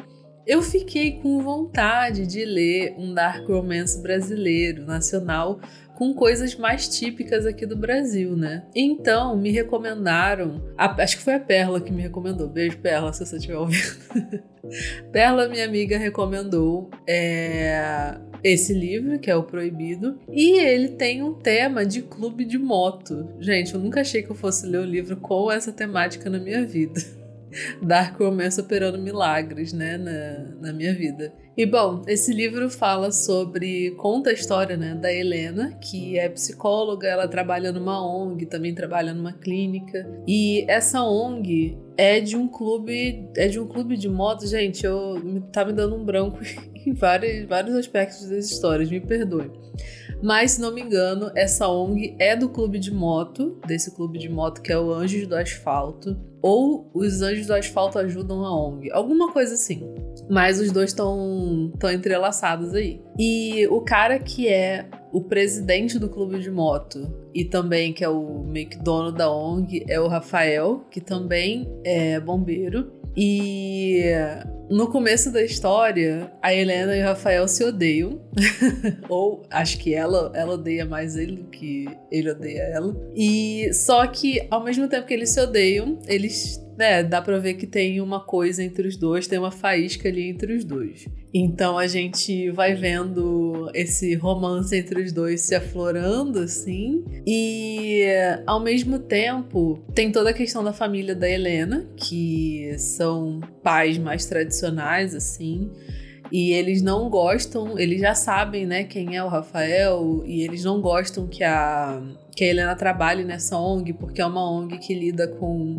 eu 0.45 0.61
fiquei 0.61 1.13
com 1.13 1.41
vontade 1.41 2.27
de 2.27 2.43
ler 2.43 2.95
um 2.97 3.13
dark 3.13 3.47
romance 3.47 4.01
brasileiro, 4.01 4.83
nacional, 4.85 5.61
com 5.95 6.13
coisas 6.13 6.55
mais 6.55 6.87
típicas 6.87 7.45
aqui 7.45 7.65
do 7.65 7.75
Brasil, 7.75 8.35
né? 8.35 8.65
Então, 8.73 9.37
me 9.37 9.51
recomendaram. 9.51 10.61
A, 10.77 10.89
acho 11.03 11.17
que 11.17 11.23
foi 11.23 11.35
a 11.35 11.39
Perla 11.39 11.79
que 11.79 11.91
me 11.91 12.01
recomendou. 12.01 12.47
Beijo, 12.47 12.77
Perla, 12.77 13.13
se 13.13 13.25
você 13.25 13.35
estiver 13.35 13.57
ouvindo. 13.57 13.99
Perla, 15.11 15.47
minha 15.47 15.65
amiga, 15.65 15.97
recomendou 15.97 16.89
é, 17.05 18.17
esse 18.43 18.73
livro, 18.73 19.19
que 19.19 19.29
é 19.29 19.35
O 19.35 19.43
Proibido. 19.43 20.17
E 20.29 20.59
ele 20.59 20.89
tem 20.89 21.21
um 21.21 21.33
tema 21.33 21.85
de 21.85 22.01
clube 22.01 22.45
de 22.45 22.57
moto. 22.57 23.29
Gente, 23.39 23.73
eu 23.73 23.79
nunca 23.79 24.01
achei 24.01 24.23
que 24.23 24.29
eu 24.29 24.35
fosse 24.35 24.65
ler 24.65 24.79
um 24.79 24.85
livro 24.85 25.17
com 25.17 25.51
essa 25.51 25.71
temática 25.71 26.29
na 26.29 26.39
minha 26.39 26.65
vida. 26.65 26.99
Dark 27.81 28.19
Romance 28.19 28.59
operando 28.59 28.99
milagres, 28.99 29.73
né, 29.73 29.97
na, 29.97 30.67
na 30.67 30.73
minha 30.73 30.93
vida. 30.93 31.33
E 31.59 31.65
bom, 31.65 32.03
esse 32.07 32.31
livro 32.31 32.69
fala 32.69 33.11
sobre. 33.11 33.91
conta 33.97 34.29
a 34.29 34.33
história 34.33 34.77
né, 34.77 34.95
da 34.95 35.11
Helena, 35.11 35.73
que 35.73 36.17
é 36.17 36.29
psicóloga, 36.29 37.05
ela 37.05 37.27
trabalha 37.27 37.69
numa 37.73 38.01
ONG, 38.01 38.45
também 38.45 38.73
trabalha 38.73 39.13
numa 39.13 39.33
clínica. 39.33 40.09
E 40.25 40.63
essa 40.69 41.03
ONG 41.03 41.77
é 41.97 42.21
de 42.21 42.37
um 42.37 42.47
clube. 42.47 43.27
É 43.35 43.49
de 43.49 43.59
um 43.59 43.67
clube 43.67 43.97
de 43.97 44.07
moto, 44.07 44.47
gente. 44.47 44.85
Eu 44.85 45.21
tá 45.51 45.65
me 45.65 45.73
dando 45.73 45.97
um 45.97 46.05
branco 46.05 46.39
em 46.73 46.93
vários, 46.93 47.45
vários 47.45 47.75
aspectos 47.75 48.29
das 48.29 48.49
histórias, 48.49 48.89
me 48.89 49.01
perdoe. 49.01 49.51
Mas, 50.23 50.51
se 50.51 50.61
não 50.61 50.73
me 50.73 50.79
engano, 50.81 51.29
essa 51.35 51.67
ONG 51.67 52.15
é 52.19 52.37
do 52.37 52.47
clube 52.47 52.79
de 52.79 52.93
moto, 52.93 53.59
desse 53.67 53.93
clube 53.93 54.17
de 54.17 54.29
moto 54.29 54.61
que 54.61 54.71
é 54.71 54.79
o 54.79 54.93
Anjos 54.93 55.27
do 55.27 55.35
Asfalto. 55.35 56.17
Ou 56.41 56.89
os 56.93 57.21
Anjos 57.21 57.47
do 57.47 57.53
Asfalto 57.53 57.99
ajudam 57.99 58.45
a 58.45 58.65
ONG. 58.65 58.89
Alguma 58.93 59.33
coisa 59.33 59.55
assim. 59.55 59.83
Mas 60.29 60.59
os 60.59 60.71
dois 60.71 60.91
estão 60.91 61.71
entrelaçados 61.91 62.73
aí. 62.73 63.01
E 63.17 63.67
o 63.67 63.81
cara 63.81 64.19
que 64.19 64.47
é 64.47 64.85
o 65.11 65.21
presidente 65.21 65.97
do 65.97 66.07
clube 66.07 66.39
de 66.39 66.51
moto 66.51 67.11
e 67.33 67.43
também 67.43 67.91
que 67.91 68.03
é 68.03 68.09
o 68.09 68.45
que 68.53 68.77
dono 68.77 69.11
da 69.11 69.31
ONG 69.31 69.83
é 69.87 69.99
o 69.99 70.07
Rafael, 70.07 70.85
que 70.91 71.01
também 71.01 71.67
é 71.83 72.19
bombeiro. 72.19 72.91
E 73.17 74.03
no 74.69 74.87
começo 74.87 75.31
da 75.31 75.43
história, 75.43 76.31
a 76.41 76.53
Helena 76.53 76.95
e 76.95 77.01
o 77.01 77.05
Rafael 77.05 77.47
se 77.47 77.63
odeiam. 77.63 78.21
Ou 79.09 79.41
acho 79.49 79.79
que 79.79 79.93
ela, 79.93 80.31
ela 80.35 80.53
odeia 80.53 80.85
mais 80.85 81.15
ele 81.15 81.37
do 81.37 81.45
que 81.45 81.87
ele 82.11 82.31
odeia 82.31 82.61
ela. 82.61 82.95
E 83.15 83.71
só 83.73 84.05
que 84.05 84.47
ao 84.49 84.63
mesmo 84.63 84.87
tempo 84.87 85.07
que 85.07 85.13
eles 85.13 85.31
se 85.31 85.41
odeiam, 85.41 85.97
eles 86.07 86.63
né, 86.79 87.03
dá 87.03 87.21
pra 87.21 87.37
ver 87.37 87.55
que 87.55 87.67
tem 87.67 87.99
uma 87.99 88.21
coisa 88.21 88.63
entre 88.63 88.87
os 88.87 88.95
dois, 88.95 89.27
tem 89.27 89.37
uma 89.37 89.51
faísca 89.51 90.07
ali 90.07 90.29
entre 90.29 90.53
os 90.53 90.63
dois. 90.63 91.05
Então 91.33 91.77
a 91.77 91.85
gente 91.87 92.49
vai 92.51 92.73
vendo 92.73 93.69
esse 93.73 94.15
romance 94.15 94.73
entre 94.73 95.01
os 95.01 95.11
dois 95.11 95.41
se 95.41 95.53
aflorando, 95.53 96.39
assim. 96.39 97.03
E 97.27 98.05
ao 98.47 98.61
mesmo 98.61 98.97
tempo, 98.97 99.83
tem 99.93 100.09
toda 100.09 100.29
a 100.29 100.33
questão 100.33 100.63
da 100.63 100.71
família 100.71 101.13
da 101.13 101.29
Helena, 101.29 101.85
que 101.97 102.73
são 102.77 103.41
pais 103.61 103.97
mais 103.97 104.25
tradicionais, 104.25 105.13
assim. 105.13 105.69
E 106.31 106.53
eles 106.53 106.81
não 106.81 107.09
gostam, 107.09 107.77
eles 107.77 107.99
já 107.99 108.15
sabem, 108.15 108.65
né, 108.65 108.85
quem 108.85 109.17
é 109.17 109.23
o 109.23 109.27
Rafael, 109.27 110.23
e 110.25 110.43
eles 110.43 110.63
não 110.63 110.79
gostam 110.79 111.27
que 111.27 111.43
a, 111.43 112.01
que 112.33 112.45
a 112.45 112.47
Helena 112.47 112.75
trabalhe 112.75 113.25
nessa 113.25 113.57
ONG, 113.57 113.93
porque 113.93 114.21
é 114.21 114.25
uma 114.25 114.49
ONG 114.49 114.77
que 114.77 114.93
lida 114.93 115.27
com 115.27 115.77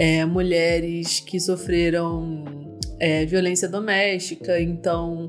é, 0.00 0.24
mulheres 0.24 1.20
que 1.20 1.38
sofreram 1.38 2.42
é, 2.98 3.26
violência 3.26 3.68
doméstica, 3.68 4.58
então 4.58 5.26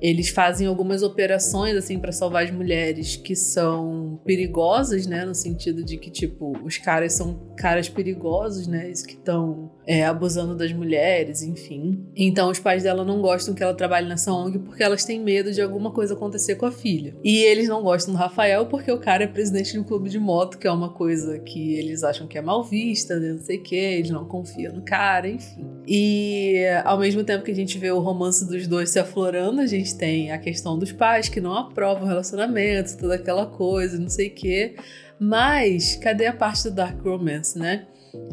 eles 0.00 0.30
fazem 0.30 0.66
algumas 0.66 1.02
operações 1.02 1.76
assim 1.76 1.98
para 1.98 2.12
salvar 2.12 2.44
as 2.44 2.50
mulheres 2.50 3.16
que 3.16 3.36
são 3.36 4.20
perigosas, 4.24 5.06
né, 5.06 5.24
no 5.24 5.34
sentido 5.34 5.84
de 5.84 5.96
que 5.96 6.10
tipo 6.10 6.56
os 6.64 6.78
caras 6.78 7.12
são 7.12 7.52
caras 7.56 7.88
perigosos, 7.88 8.66
né, 8.66 8.90
que 9.06 9.14
estão 9.14 9.70
é, 9.86 10.04
abusando 10.04 10.56
das 10.56 10.72
mulheres, 10.72 11.42
enfim. 11.42 12.06
Então 12.16 12.50
os 12.50 12.58
pais 12.58 12.82
dela 12.82 13.04
não 13.04 13.20
gostam 13.20 13.54
que 13.54 13.62
ela 13.62 13.74
trabalhe 13.74 14.08
nessa 14.08 14.32
ONG 14.32 14.58
porque 14.58 14.82
elas 14.82 15.04
têm 15.04 15.20
medo 15.20 15.52
de 15.52 15.60
alguma 15.60 15.90
coisa 15.90 16.14
acontecer 16.14 16.54
com 16.56 16.66
a 16.66 16.72
filha. 16.72 17.14
E 17.22 17.38
eles 17.38 17.68
não 17.68 17.82
gostam 17.82 18.14
do 18.14 18.18
Rafael 18.18 18.66
porque 18.66 18.90
o 18.90 18.98
cara 18.98 19.24
é 19.24 19.26
presidente 19.26 19.72
de 19.72 19.78
um 19.78 19.84
clube 19.84 20.08
de 20.08 20.18
moto, 20.18 20.58
que 20.58 20.66
é 20.66 20.72
uma 20.72 20.90
coisa 20.90 21.38
que 21.38 21.74
eles 21.74 22.02
acham 22.02 22.26
que 22.26 22.38
é 22.38 22.42
mal 22.42 22.64
vista, 22.64 23.18
né, 23.18 23.32
não 23.32 23.40
sei 23.40 23.58
o 23.58 23.62
que, 23.62 23.76
eles 23.76 24.10
não 24.10 24.24
confiam 24.24 24.74
no 24.74 24.82
cara, 24.82 25.28
enfim. 25.28 25.66
E 25.86 26.64
ao 26.84 26.98
mesmo 26.98 27.24
tempo 27.24 27.44
que 27.44 27.50
a 27.50 27.54
gente 27.54 27.78
vê 27.78 27.90
o 27.90 28.00
romance 28.00 28.46
dos 28.46 28.66
dois 28.66 28.90
se 28.90 28.98
aflorando, 28.98 29.60
a 29.60 29.66
gente 29.66 29.89
tem 29.92 30.32
a 30.32 30.38
questão 30.38 30.78
dos 30.78 30.92
pais 30.92 31.28
que 31.28 31.40
não 31.40 31.54
aprovam 31.54 32.04
o 32.04 32.08
relacionamento, 32.08 32.96
toda 32.96 33.14
aquela 33.14 33.46
coisa, 33.46 33.98
não 33.98 34.08
sei 34.08 34.28
o 34.28 34.34
quê. 34.34 34.76
Mas 35.18 35.96
cadê 35.96 36.26
a 36.26 36.32
parte 36.32 36.64
do 36.64 36.70
Dark 36.70 37.00
Romance, 37.02 37.58
né? 37.58 37.86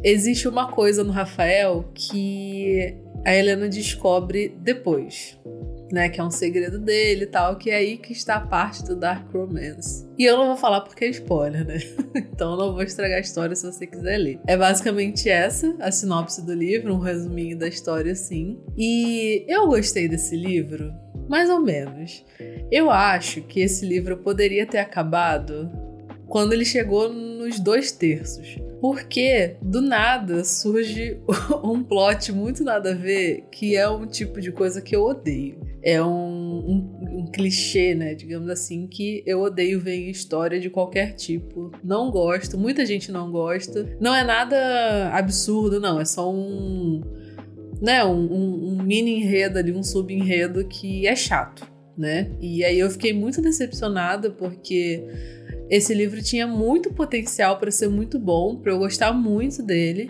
Existe 0.03 0.47
uma 0.47 0.71
coisa 0.71 1.03
no 1.03 1.11
Rafael 1.11 1.85
que 1.93 2.95
a 3.25 3.35
Helena 3.35 3.67
descobre 3.67 4.55
depois, 4.59 5.37
né? 5.91 6.09
Que 6.09 6.19
é 6.19 6.23
um 6.23 6.31
segredo 6.31 6.79
dele 6.79 7.23
e 7.23 7.27
tal, 7.27 7.57
que 7.57 7.69
é 7.69 7.75
aí 7.75 7.97
que 7.97 8.11
está 8.11 8.35
a 8.35 8.41
parte 8.41 8.83
do 8.83 8.95
Dark 8.95 9.31
Romance. 9.31 10.07
E 10.17 10.25
eu 10.25 10.37
não 10.37 10.47
vou 10.47 10.57
falar 10.57 10.81
porque 10.81 11.05
é 11.05 11.09
spoiler, 11.09 11.65
né? 11.65 11.77
então 12.15 12.51
eu 12.51 12.57
não 12.57 12.73
vou 12.73 12.83
estragar 12.83 13.17
a 13.17 13.21
história 13.21 13.55
se 13.55 13.65
você 13.65 13.85
quiser 13.85 14.17
ler. 14.17 14.39
É 14.47 14.57
basicamente 14.57 15.29
essa, 15.29 15.75
a 15.79 15.91
sinopse 15.91 16.45
do 16.45 16.53
livro, 16.53 16.93
um 16.93 16.99
resuminho 16.99 17.57
da 17.57 17.67
história 17.67 18.11
assim. 18.11 18.59
E 18.77 19.45
eu 19.47 19.67
gostei 19.67 20.07
desse 20.07 20.35
livro 20.35 20.93
mais 21.27 21.49
ou 21.49 21.59
menos. 21.59 22.25
Eu 22.71 22.89
acho 22.89 23.41
que 23.41 23.59
esse 23.59 23.85
livro 23.85 24.17
poderia 24.17 24.65
ter 24.65 24.79
acabado 24.79 25.69
quando 26.27 26.53
ele 26.53 26.65
chegou 26.65 27.11
nos 27.11 27.59
dois 27.59 27.91
terços. 27.91 28.57
Porque 28.79 29.55
do 29.61 29.81
nada 29.81 30.43
surge 30.43 31.19
um 31.63 31.83
plot 31.83 32.31
muito 32.31 32.63
nada 32.63 32.91
a 32.91 32.95
ver, 32.95 33.45
que 33.51 33.75
é 33.75 33.89
um 33.89 34.05
tipo 34.05 34.39
de 34.39 34.51
coisa 34.51 34.81
que 34.81 34.95
eu 34.95 35.03
odeio. 35.03 35.59
É 35.89 36.03
um, 36.03 36.09
um, 36.09 37.19
um 37.19 37.31
clichê, 37.31 37.95
né? 37.95 38.13
Digamos 38.13 38.49
assim, 38.49 38.87
que 38.87 39.23
eu 39.25 39.39
odeio 39.39 39.79
ver 39.79 39.95
em 39.95 40.09
história 40.09 40.59
de 40.59 40.69
qualquer 40.69 41.13
tipo. 41.13 41.71
Não 41.81 42.11
gosto, 42.11 42.57
muita 42.57 42.85
gente 42.85 43.09
não 43.09 43.31
gosta. 43.31 43.95
Não 43.97 44.13
é 44.13 44.21
nada 44.21 45.09
absurdo, 45.13 45.79
não. 45.79 45.97
É 45.97 46.03
só 46.03 46.29
um 46.29 47.01
né, 47.81 48.03
um, 48.03 48.73
um, 48.73 48.83
mini 48.83 49.21
enredo 49.21 49.57
ali, 49.57 49.71
um 49.71 49.83
sub-enredo 49.83 50.65
que 50.65 51.07
é 51.07 51.15
chato, 51.15 51.65
né? 51.97 52.31
E 52.41 52.63
aí 52.65 52.79
eu 52.79 52.89
fiquei 52.89 53.13
muito 53.13 53.41
decepcionada 53.41 54.29
porque 54.29 55.03
esse 55.69 55.93
livro 55.93 56.21
tinha 56.21 56.47
muito 56.47 56.93
potencial 56.93 57.59
para 57.59 57.71
ser 57.71 57.87
muito 57.87 58.19
bom, 58.19 58.55
para 58.57 58.71
eu 58.71 58.79
gostar 58.79 59.13
muito 59.13 59.61
dele, 59.63 60.09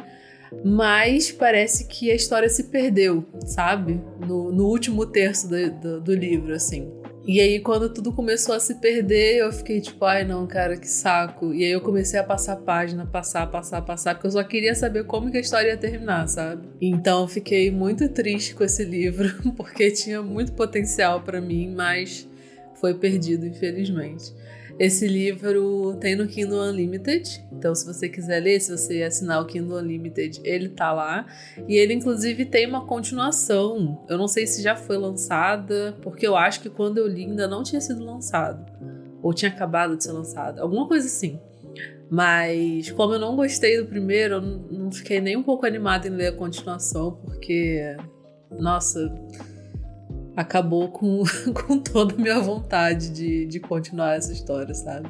mas 0.64 1.32
parece 1.32 1.88
que 1.88 2.12
a 2.12 2.16
história 2.16 2.50
se 2.50 2.66
perdeu, 2.66 3.26
sabe? 3.46 4.02
No, 4.26 4.52
no 4.52 4.66
último 4.68 5.06
terço 5.06 5.48
do, 5.48 5.72
do, 5.72 6.02
do 6.02 6.14
livro, 6.14 6.54
assim. 6.54 6.92
E 7.28 7.42
aí, 7.42 7.60
quando 7.60 7.90
tudo 7.90 8.14
começou 8.14 8.56
a 8.56 8.60
se 8.60 8.76
perder, 8.76 9.40
eu 9.40 9.52
fiquei 9.52 9.82
tipo, 9.82 10.06
ai 10.06 10.24
não, 10.24 10.48
cara, 10.48 10.78
que 10.78 10.88
saco. 10.88 11.54
E 11.54 11.62
aí 11.66 11.72
eu 11.72 11.82
comecei 11.82 12.18
a 12.18 12.24
passar 12.24 12.56
página, 12.56 13.06
passar, 13.06 13.46
passar, 13.48 13.82
passar, 13.82 14.16
porque 14.16 14.28
eu 14.28 14.32
só 14.32 14.44
queria 14.46 14.74
saber 14.74 15.04
como 15.04 15.30
que 15.30 15.36
a 15.36 15.42
história 15.42 15.72
ia 15.72 15.78
terminar, 15.78 16.26
sabe? 16.30 16.70
Então 16.80 17.28
fiquei 17.28 17.70
muito 17.70 18.08
triste 18.08 18.56
com 18.56 18.64
esse 18.64 18.82
livro, 18.86 19.30
porque 19.58 19.92
tinha 19.92 20.22
muito 20.22 20.54
potencial 20.54 21.20
para 21.20 21.42
mim, 21.42 21.74
mas 21.76 22.26
foi 22.76 22.94
perdido, 22.94 23.46
infelizmente. 23.46 24.34
Esse 24.80 25.08
livro 25.08 25.96
tem 26.00 26.16
no 26.16 26.28
Kindle 26.28 26.62
Unlimited, 26.62 27.44
então 27.52 27.74
se 27.74 27.84
você 27.84 28.08
quiser 28.08 28.40
ler, 28.40 28.60
se 28.60 28.72
você 28.72 29.02
assinar 29.02 29.42
o 29.42 29.46
Kindle 29.46 29.80
Unlimited, 29.80 30.40
ele 30.44 30.70
tá 30.70 30.94
lá. 30.94 31.26
E 31.68 31.76
ele 31.76 31.94
inclusive 31.94 32.46
tem 32.46 32.68
uma 32.68 32.86
continuação. 32.86 34.06
Eu 34.08 34.20
não 34.20 34.28
sei 34.28 34.46
se 34.46 34.62
já 34.62 34.76
foi 34.76 34.98
lançada, 34.98 35.98
porque 36.04 36.28
eu 36.28 36.38
acho 36.38 36.62
que 36.62 36.70
quando 36.70 37.00
eu 37.00 37.08
li 37.08 37.26
ainda 37.26 37.48
não 37.48 37.64
tinha 37.64 37.82
sido 37.82 38.06
lançado. 38.06 38.72
Ou 39.24 39.34
tinha 39.34 39.50
acabado 39.50 39.98
de 39.98 40.04
ser 40.04 40.12
lançado, 40.12 40.60
alguma 40.60 40.88
coisa 40.88 41.08
assim. 41.08 41.40
Mas 42.10 42.92
como 42.92 43.14
eu 43.14 43.20
não 43.20 43.36
gostei 43.36 43.82
do 43.82 43.88
primeiro, 43.88 44.36
eu 44.36 44.42
não 44.42 44.92
fiquei 44.92 45.20
nem 45.20 45.36
um 45.36 45.44
pouco 45.44 45.66
animada 45.66 46.08
em 46.08 46.12
ler 46.12 46.28
a 46.28 46.32
continuação, 46.32 47.20
porque 47.26 47.98
nossa, 48.52 49.12
acabou 50.38 50.90
com, 50.90 51.24
com 51.66 51.80
toda 51.80 52.14
a 52.14 52.18
minha 52.18 52.40
vontade 52.40 53.10
de, 53.10 53.48
de 53.48 53.60
continuar 53.60 54.16
essa 54.16 54.32
história, 54.32 54.74
sabe? 54.76 55.10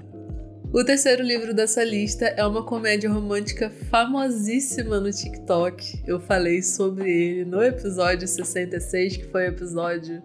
O 0.73 0.83
terceiro 0.83 1.23
livro 1.23 1.53
dessa 1.53 1.83
lista 1.83 2.25
é 2.25 2.45
uma 2.45 2.63
comédia 2.63 3.09
romântica 3.09 3.69
famosíssima 3.89 4.99
no 4.99 5.11
TikTok. 5.11 6.03
Eu 6.05 6.19
falei 6.19 6.61
sobre 6.61 7.09
ele 7.09 7.45
no 7.45 7.61
episódio 7.63 8.27
66, 8.27 9.17
que 9.17 9.25
foi 9.25 9.45
o 9.45 9.49
episódio 9.49 10.21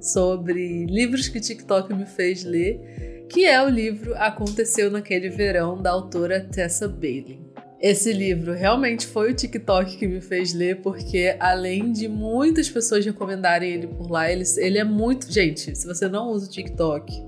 sobre 0.00 0.86
livros 0.86 1.28
que 1.28 1.38
o 1.38 1.40
TikTok 1.40 1.92
me 1.94 2.06
fez 2.06 2.44
ler, 2.44 3.26
que 3.28 3.46
é 3.46 3.62
o 3.62 3.68
livro 3.68 4.14
Aconteceu 4.16 4.90
Naquele 4.90 5.30
Verão, 5.30 5.80
da 5.80 5.90
autora 5.90 6.40
Tessa 6.40 6.88
Bailey. 6.88 7.53
Esse 7.84 8.14
livro 8.14 8.54
realmente 8.54 9.06
foi 9.06 9.30
o 9.30 9.34
TikTok 9.34 9.98
que 9.98 10.08
me 10.08 10.18
fez 10.18 10.54
ler, 10.54 10.80
porque 10.80 11.36
além 11.38 11.92
de 11.92 12.08
muitas 12.08 12.66
pessoas 12.66 13.04
recomendarem 13.04 13.74
ele 13.74 13.86
por 13.86 14.10
lá, 14.10 14.32
ele, 14.32 14.42
ele 14.56 14.78
é 14.78 14.84
muito. 14.84 15.30
Gente, 15.30 15.76
se 15.76 15.86
você 15.86 16.08
não 16.08 16.30
usa 16.30 16.46
o 16.46 16.50
TikTok, 16.50 17.22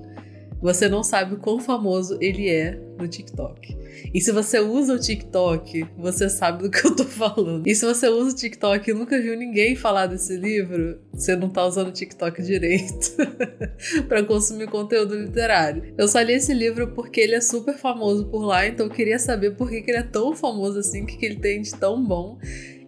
você 0.66 0.88
não 0.88 1.04
sabe 1.04 1.36
o 1.36 1.38
quão 1.38 1.60
famoso 1.60 2.18
ele 2.20 2.50
é 2.50 2.76
no 2.98 3.06
TikTok. 3.06 3.76
E 4.12 4.20
se 4.20 4.32
você 4.32 4.58
usa 4.58 4.94
o 4.94 4.98
TikTok, 4.98 5.86
você 5.96 6.28
sabe 6.28 6.64
do 6.64 6.70
que 6.70 6.84
eu 6.84 6.96
tô 6.96 7.04
falando. 7.04 7.64
E 7.64 7.72
se 7.72 7.86
você 7.86 8.08
usa 8.08 8.32
o 8.32 8.36
TikTok 8.36 8.90
e 8.90 8.92
nunca 8.92 9.16
viu 9.20 9.36
ninguém 9.36 9.76
falar 9.76 10.06
desse 10.06 10.36
livro, 10.36 10.98
você 11.12 11.36
não 11.36 11.48
tá 11.48 11.64
usando 11.64 11.86
o 11.86 11.92
TikTok 11.92 12.42
direito 12.42 13.14
para 14.08 14.24
consumir 14.24 14.66
conteúdo 14.66 15.14
literário. 15.14 15.94
Eu 15.96 16.08
só 16.08 16.20
li 16.20 16.32
esse 16.32 16.52
livro 16.52 16.88
porque 16.88 17.20
ele 17.20 17.36
é 17.36 17.40
super 17.40 17.78
famoso 17.78 18.26
por 18.26 18.44
lá, 18.44 18.66
então 18.66 18.86
eu 18.86 18.92
queria 18.92 19.20
saber 19.20 19.52
por 19.52 19.70
que, 19.70 19.84
ele 19.86 19.98
é 19.98 20.02
tão 20.02 20.34
famoso 20.34 20.80
assim, 20.80 21.04
o 21.04 21.06
que, 21.06 21.16
que 21.16 21.26
ele 21.26 21.36
tem 21.36 21.62
de 21.62 21.70
tão 21.76 22.02
bom. 22.02 22.40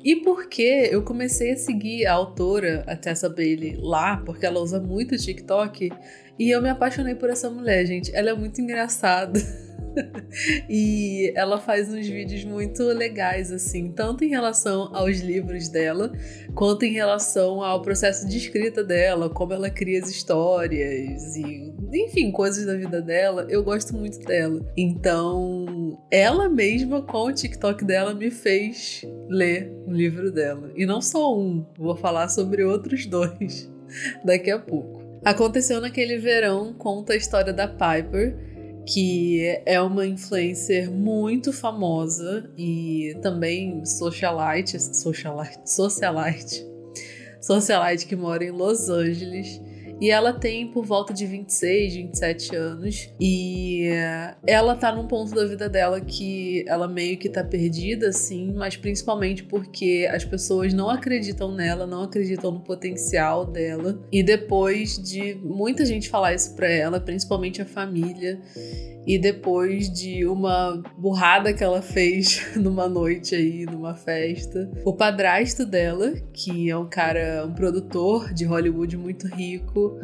E 0.03 0.17
porque 0.17 0.89
eu 0.91 1.03
comecei 1.03 1.53
a 1.53 1.57
seguir 1.57 2.07
a 2.07 2.15
autora, 2.15 2.83
a 2.89 2.97
Tessa 2.97 3.29
Bailey, 3.29 3.77
lá, 3.79 4.17
porque 4.17 4.47
ela 4.47 4.61
usa 4.61 4.81
muito 4.81 5.15
o 5.15 5.19
TikTok, 5.19 5.91
e 6.39 6.51
eu 6.51 6.63
me 6.63 6.69
apaixonei 6.69 7.15
por 7.15 7.31
essa 7.31 7.51
mulher, 7.51 7.85
gente. 7.87 8.15
Ela 8.15 8.31
é 8.31 8.35
muito 8.35 8.61
engraçada. 8.61 9.41
e 10.69 11.33
ela 11.35 11.59
faz 11.59 11.93
uns 11.93 12.07
vídeos 12.07 12.45
muito 12.45 12.83
legais, 12.85 13.51
assim, 13.51 13.91
tanto 13.91 14.25
em 14.25 14.29
relação 14.29 14.95
aos 14.95 15.19
livros 15.19 15.69
dela, 15.69 16.13
quanto 16.55 16.85
em 16.85 16.93
relação 16.93 17.63
ao 17.63 17.83
processo 17.83 18.27
de 18.27 18.37
escrita 18.37 18.83
dela, 18.85 19.29
como 19.29 19.53
ela 19.53 19.71
cria 19.71 20.01
as 20.01 20.09
histórias 20.09 21.37
e, 21.37 21.75
enfim, 21.93 22.31
coisas 22.31 22.65
da 22.67 22.77
vida 22.77 23.01
dela. 23.01 23.47
Eu 23.49 23.63
gosto 23.63 23.95
muito 23.95 24.19
dela. 24.21 24.65
Então, 24.77 25.99
ela 26.11 26.49
mesma, 26.49 27.03
com 27.03 27.25
o 27.25 27.33
TikTok 27.33 27.85
dela, 27.85 28.15
me 28.15 28.31
fez 28.31 29.03
ler 29.29 29.73
o 29.87 29.93
livro 29.93 30.31
dela. 30.31 30.71
E 30.77 30.87
não 30.87 31.01
só 31.01 31.37
um, 31.37 31.67
vou 31.77 31.97
falar 31.97 32.29
sobre 32.29 32.65
outros 32.65 33.07
dois 33.07 33.71
daqui 34.25 34.51
a 34.51 34.59
pouco. 34.59 34.98
Aconteceu 35.25 35.81
naquele 35.81 36.19
verão, 36.19 36.73
conta 36.75 37.13
a 37.13 37.17
história 37.17 37.53
da 37.53 37.69
Piper, 37.69 38.37
que 38.87 39.61
é 39.67 39.81
uma 39.81 40.07
influencer 40.07 40.91
muito 40.91 41.53
famosa 41.53 42.51
e 42.57 43.17
também 43.21 43.85
socialite, 43.85 44.81
socialite, 44.81 45.61
socialite, 45.67 46.67
socialite 47.41 48.07
que 48.07 48.17
mora 48.17 48.45
em 48.45 48.51
Los 48.51 48.89
Angeles 48.89 49.61
e 50.01 50.11
ela 50.11 50.33
tem 50.33 50.69
por 50.69 50.85
volta 50.85 51.13
de 51.13 51.27
26, 51.27 51.95
27 51.95 52.57
anos. 52.57 53.11
E 53.21 53.89
ela 54.47 54.75
tá 54.77 54.95
num 54.95 55.07
ponto 55.07 55.35
da 55.35 55.45
vida 55.45 55.69
dela 55.69 56.01
que 56.01 56.65
ela 56.69 56.87
meio 56.87 57.19
que 57.19 57.29
tá 57.29 57.43
perdida, 57.43 58.09
assim, 58.09 58.53
mas 58.53 58.77
principalmente 58.77 59.45
porque 59.45 60.09
as 60.11 60.25
pessoas 60.25 60.73
não 60.73 60.89
acreditam 60.89 61.55
nela, 61.55 61.87
não 61.87 62.03
acreditam 62.03 62.53
no 62.53 62.61
potencial 62.61 63.45
dela. 63.45 64.01
E 64.13 64.23
depois 64.23 64.99
de 64.99 65.35
muita 65.37 65.85
gente 65.85 66.09
falar 66.09 66.35
isso 66.35 66.55
pra 66.55 66.69
ela, 66.69 67.01
principalmente 67.01 67.61
a 67.61 67.67
família, 67.67 68.41
e 69.09 69.19
depois 69.19 69.91
de 69.91 70.27
uma 70.27 70.83
burrada 70.99 71.55
que 71.55 71.65
ela 71.65 71.81
fez 71.81 72.47
numa 72.55 72.87
noite 72.87 73.35
aí, 73.35 73.65
numa 73.65 73.95
festa, 73.95 74.71
o 74.85 74.93
padrasto 74.93 75.65
dela, 75.65 76.13
que 76.31 76.69
é 76.69 76.77
um 76.77 76.87
cara, 76.87 77.47
um 77.49 77.55
produtor 77.55 78.35
de 78.35 78.45
Hollywood 78.45 78.99
muito 78.99 79.27
rico, 79.27 79.99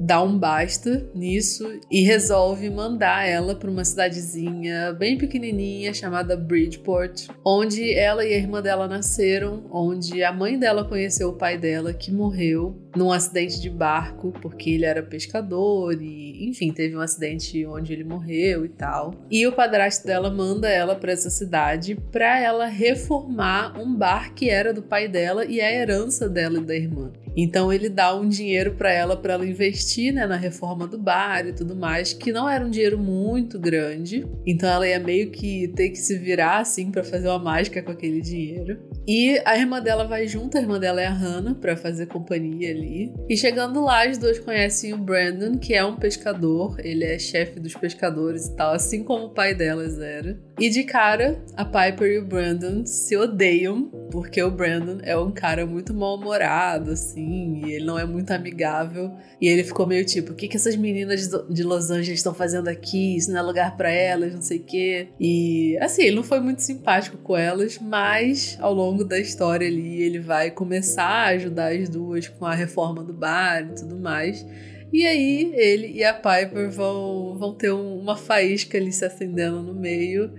dá 0.00 0.22
um 0.22 0.38
basta 0.38 1.08
nisso 1.14 1.80
e 1.90 2.02
resolve 2.02 2.70
mandar 2.70 3.26
ela 3.26 3.54
para 3.54 3.70
uma 3.70 3.84
cidadezinha 3.84 4.92
bem 4.92 5.18
pequenininha 5.18 5.92
chamada 5.92 6.36
Bridgeport, 6.36 7.28
onde 7.44 7.92
ela 7.92 8.24
e 8.24 8.32
a 8.32 8.36
irmã 8.36 8.62
dela 8.62 8.86
nasceram, 8.86 9.64
onde 9.70 10.22
a 10.22 10.32
mãe 10.32 10.58
dela 10.58 10.84
conheceu 10.84 11.30
o 11.30 11.36
pai 11.36 11.58
dela 11.58 11.92
que 11.92 12.12
morreu 12.12 12.76
num 12.96 13.12
acidente 13.12 13.60
de 13.60 13.70
barco 13.70 14.32
porque 14.40 14.70
ele 14.70 14.84
era 14.84 15.02
pescador 15.02 16.00
e, 16.00 16.48
enfim, 16.48 16.72
teve 16.72 16.96
um 16.96 17.00
acidente 17.00 17.64
onde 17.66 17.92
ele 17.92 18.04
morreu 18.04 18.64
e 18.64 18.68
tal. 18.68 19.14
E 19.30 19.46
o 19.46 19.52
padrasto 19.52 20.06
dela 20.06 20.30
manda 20.30 20.68
ela 20.68 20.94
para 20.94 21.12
essa 21.12 21.30
cidade 21.30 21.94
para 22.10 22.40
ela 22.40 22.66
reformar 22.66 23.78
um 23.78 23.94
bar 23.94 24.34
que 24.34 24.48
era 24.48 24.72
do 24.72 24.82
pai 24.82 25.08
dela 25.08 25.44
e 25.44 25.60
a 25.60 25.72
herança 25.72 26.28
dela 26.28 26.58
e 26.58 26.64
da 26.64 26.74
irmã. 26.74 27.12
Então 27.40 27.72
ele 27.72 27.88
dá 27.88 28.12
um 28.16 28.28
dinheiro 28.28 28.74
para 28.74 28.92
ela 28.92 29.16
para 29.16 29.34
ela 29.34 29.46
investir 29.46 30.12
né, 30.12 30.26
na 30.26 30.34
reforma 30.34 30.88
do 30.88 30.98
bar 30.98 31.46
e 31.46 31.52
tudo 31.52 31.76
mais, 31.76 32.12
que 32.12 32.32
não 32.32 32.48
era 32.48 32.66
um 32.66 32.68
dinheiro 32.68 32.98
muito 32.98 33.60
grande. 33.60 34.26
Então 34.44 34.68
ela 34.68 34.88
ia 34.88 34.98
meio 34.98 35.30
que 35.30 35.68
ter 35.68 35.90
que 35.90 35.98
se 35.98 36.18
virar 36.18 36.58
assim 36.58 36.90
para 36.90 37.04
fazer 37.04 37.28
uma 37.28 37.38
mágica 37.38 37.80
com 37.80 37.92
aquele 37.92 38.20
dinheiro. 38.20 38.80
E 39.06 39.40
a 39.44 39.56
irmã 39.56 39.80
dela 39.80 40.04
vai 40.04 40.26
junto, 40.26 40.58
a 40.58 40.60
irmã 40.60 40.80
dela 40.80 41.00
é 41.00 41.06
a 41.06 41.12
Hannah 41.12 41.54
para 41.54 41.76
fazer 41.76 42.06
companhia 42.06 42.70
ali. 42.70 43.12
E 43.28 43.36
chegando 43.36 43.82
lá, 43.82 44.04
as 44.06 44.18
duas 44.18 44.40
conhecem 44.40 44.92
o 44.92 44.98
Brandon, 44.98 45.56
que 45.58 45.74
é 45.74 45.84
um 45.84 45.96
pescador, 45.96 46.76
ele 46.80 47.04
é 47.04 47.18
chefe 47.18 47.60
dos 47.60 47.74
pescadores 47.74 48.46
e 48.46 48.56
tal, 48.56 48.74
assim 48.74 49.04
como 49.04 49.26
o 49.26 49.30
pai 49.30 49.54
delas 49.54 49.98
era. 50.00 50.38
E 50.58 50.68
de 50.68 50.82
cara, 50.82 51.40
a 51.56 51.64
Piper 51.64 52.10
e 52.10 52.18
o 52.18 52.26
Brandon 52.26 52.84
se 52.84 53.16
odeiam, 53.16 53.84
porque 54.10 54.42
o 54.42 54.50
Brandon 54.50 54.98
é 55.02 55.16
um 55.16 55.30
cara 55.30 55.64
muito 55.64 55.94
mal-humorado, 55.94 56.90
assim, 56.90 57.27
e 57.28 57.72
ele 57.72 57.84
não 57.84 57.98
é 57.98 58.04
muito 58.04 58.30
amigável. 58.30 59.12
E 59.40 59.46
ele 59.46 59.64
ficou 59.64 59.86
meio 59.86 60.04
tipo: 60.04 60.32
o 60.32 60.34
que, 60.34 60.48
que 60.48 60.56
essas 60.56 60.76
meninas 60.76 61.28
de 61.48 61.62
Los 61.62 61.90
Angeles 61.90 62.18
estão 62.20 62.34
fazendo 62.34 62.68
aqui? 62.68 63.16
Isso 63.16 63.30
não 63.30 63.38
é 63.38 63.42
lugar 63.42 63.76
para 63.76 63.90
elas, 63.90 64.34
não 64.34 64.42
sei 64.42 64.58
o 64.58 64.64
quê. 64.64 65.08
E 65.20 65.76
assim, 65.80 66.02
ele 66.02 66.16
não 66.16 66.22
foi 66.22 66.40
muito 66.40 66.62
simpático 66.62 67.18
com 67.18 67.36
elas, 67.36 67.78
mas 67.78 68.56
ao 68.60 68.72
longo 68.72 69.04
da 69.04 69.18
história 69.18 69.66
ali, 69.66 70.02
ele 70.02 70.18
vai 70.18 70.50
começar 70.50 71.04
a 71.04 71.26
ajudar 71.28 71.72
as 71.72 71.88
duas 71.88 72.28
com 72.28 72.46
a 72.46 72.54
reforma 72.54 73.02
do 73.02 73.12
bar 73.12 73.62
e 73.62 73.74
tudo 73.74 73.96
mais. 73.96 74.46
E 74.92 75.06
aí 75.06 75.52
ele 75.54 75.92
e 75.92 76.02
a 76.02 76.14
Piper 76.14 76.70
vão, 76.70 77.36
vão 77.38 77.54
ter 77.54 77.70
uma 77.70 78.16
faísca 78.16 78.78
ali 78.78 78.90
se 78.90 79.04
acendendo 79.04 79.62
no 79.62 79.74
meio. 79.74 80.32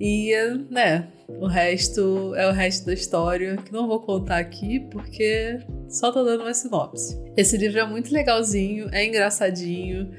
E, 0.00 0.32
né, 0.70 1.08
o 1.28 1.46
resto 1.46 2.34
é 2.34 2.48
o 2.48 2.52
resto 2.52 2.86
da 2.86 2.94
história, 2.94 3.56
que 3.58 3.72
não 3.72 3.86
vou 3.86 4.00
contar 4.00 4.38
aqui 4.38 4.80
porque 4.90 5.58
só 5.90 6.12
tô 6.12 6.24
dando 6.24 6.42
uma 6.42 6.54
sinopse. 6.54 7.20
Esse 7.36 7.56
livro 7.56 7.80
é 7.80 7.86
muito 7.86 8.14
legalzinho, 8.14 8.88
é 8.92 9.04
engraçadinho. 9.04 10.10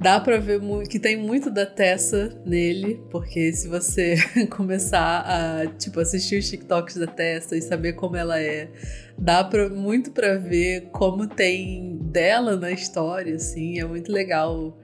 Dá 0.00 0.20
pra 0.20 0.38
ver 0.38 0.60
que 0.88 0.98
tem 0.98 1.16
muito 1.16 1.50
da 1.50 1.66
Tessa 1.66 2.40
nele, 2.46 3.02
porque 3.10 3.52
se 3.52 3.68
você 3.68 4.14
começar 4.48 5.24
a, 5.26 5.66
tipo, 5.66 5.98
assistir 5.98 6.38
os 6.38 6.48
TikToks 6.48 6.96
da 6.96 7.06
Tessa 7.06 7.56
e 7.56 7.62
saber 7.62 7.94
como 7.94 8.16
ela 8.16 8.40
é, 8.40 8.70
dá 9.18 9.42
pra, 9.42 9.68
muito 9.68 10.12
pra 10.12 10.36
ver 10.36 10.88
como 10.92 11.26
tem 11.26 11.98
dela 12.00 12.56
na 12.56 12.70
história, 12.70 13.34
assim, 13.34 13.80
é 13.80 13.84
muito 13.84 14.10
legal 14.12 14.78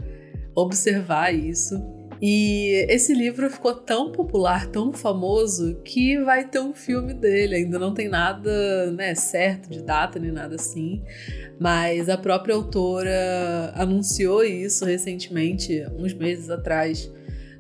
observar 0.55 1.33
isso. 1.33 1.81
E 2.27 2.87
esse 2.89 3.13
livro 3.13 3.51
ficou 3.51 3.75
tão 3.75 4.11
popular, 4.11 4.67
tão 4.69 4.95
famoso, 4.95 5.75
que 5.85 6.19
vai 6.25 6.49
ter 6.49 6.59
um 6.59 6.73
filme 6.73 7.13
dele. 7.13 7.57
Ainda 7.57 7.79
não 7.79 7.93
tem 7.93 8.09
nada 8.09 8.91
né, 8.93 9.15
certo 9.15 9.69
de 9.69 9.83
data 9.83 10.19
nem 10.19 10.33
nada 10.33 10.55
assim. 10.55 11.03
Mas 11.61 12.09
a 12.09 12.17
própria 12.17 12.55
autora 12.55 13.75
anunciou 13.75 14.43
isso 14.43 14.87
recentemente, 14.87 15.87
uns 15.99 16.15
meses 16.15 16.49
atrás, 16.49 17.13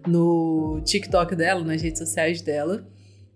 no 0.08 0.80
TikTok 0.82 1.36
dela, 1.36 1.62
nas 1.62 1.82
redes 1.82 1.98
sociais 1.98 2.40
dela. 2.40 2.86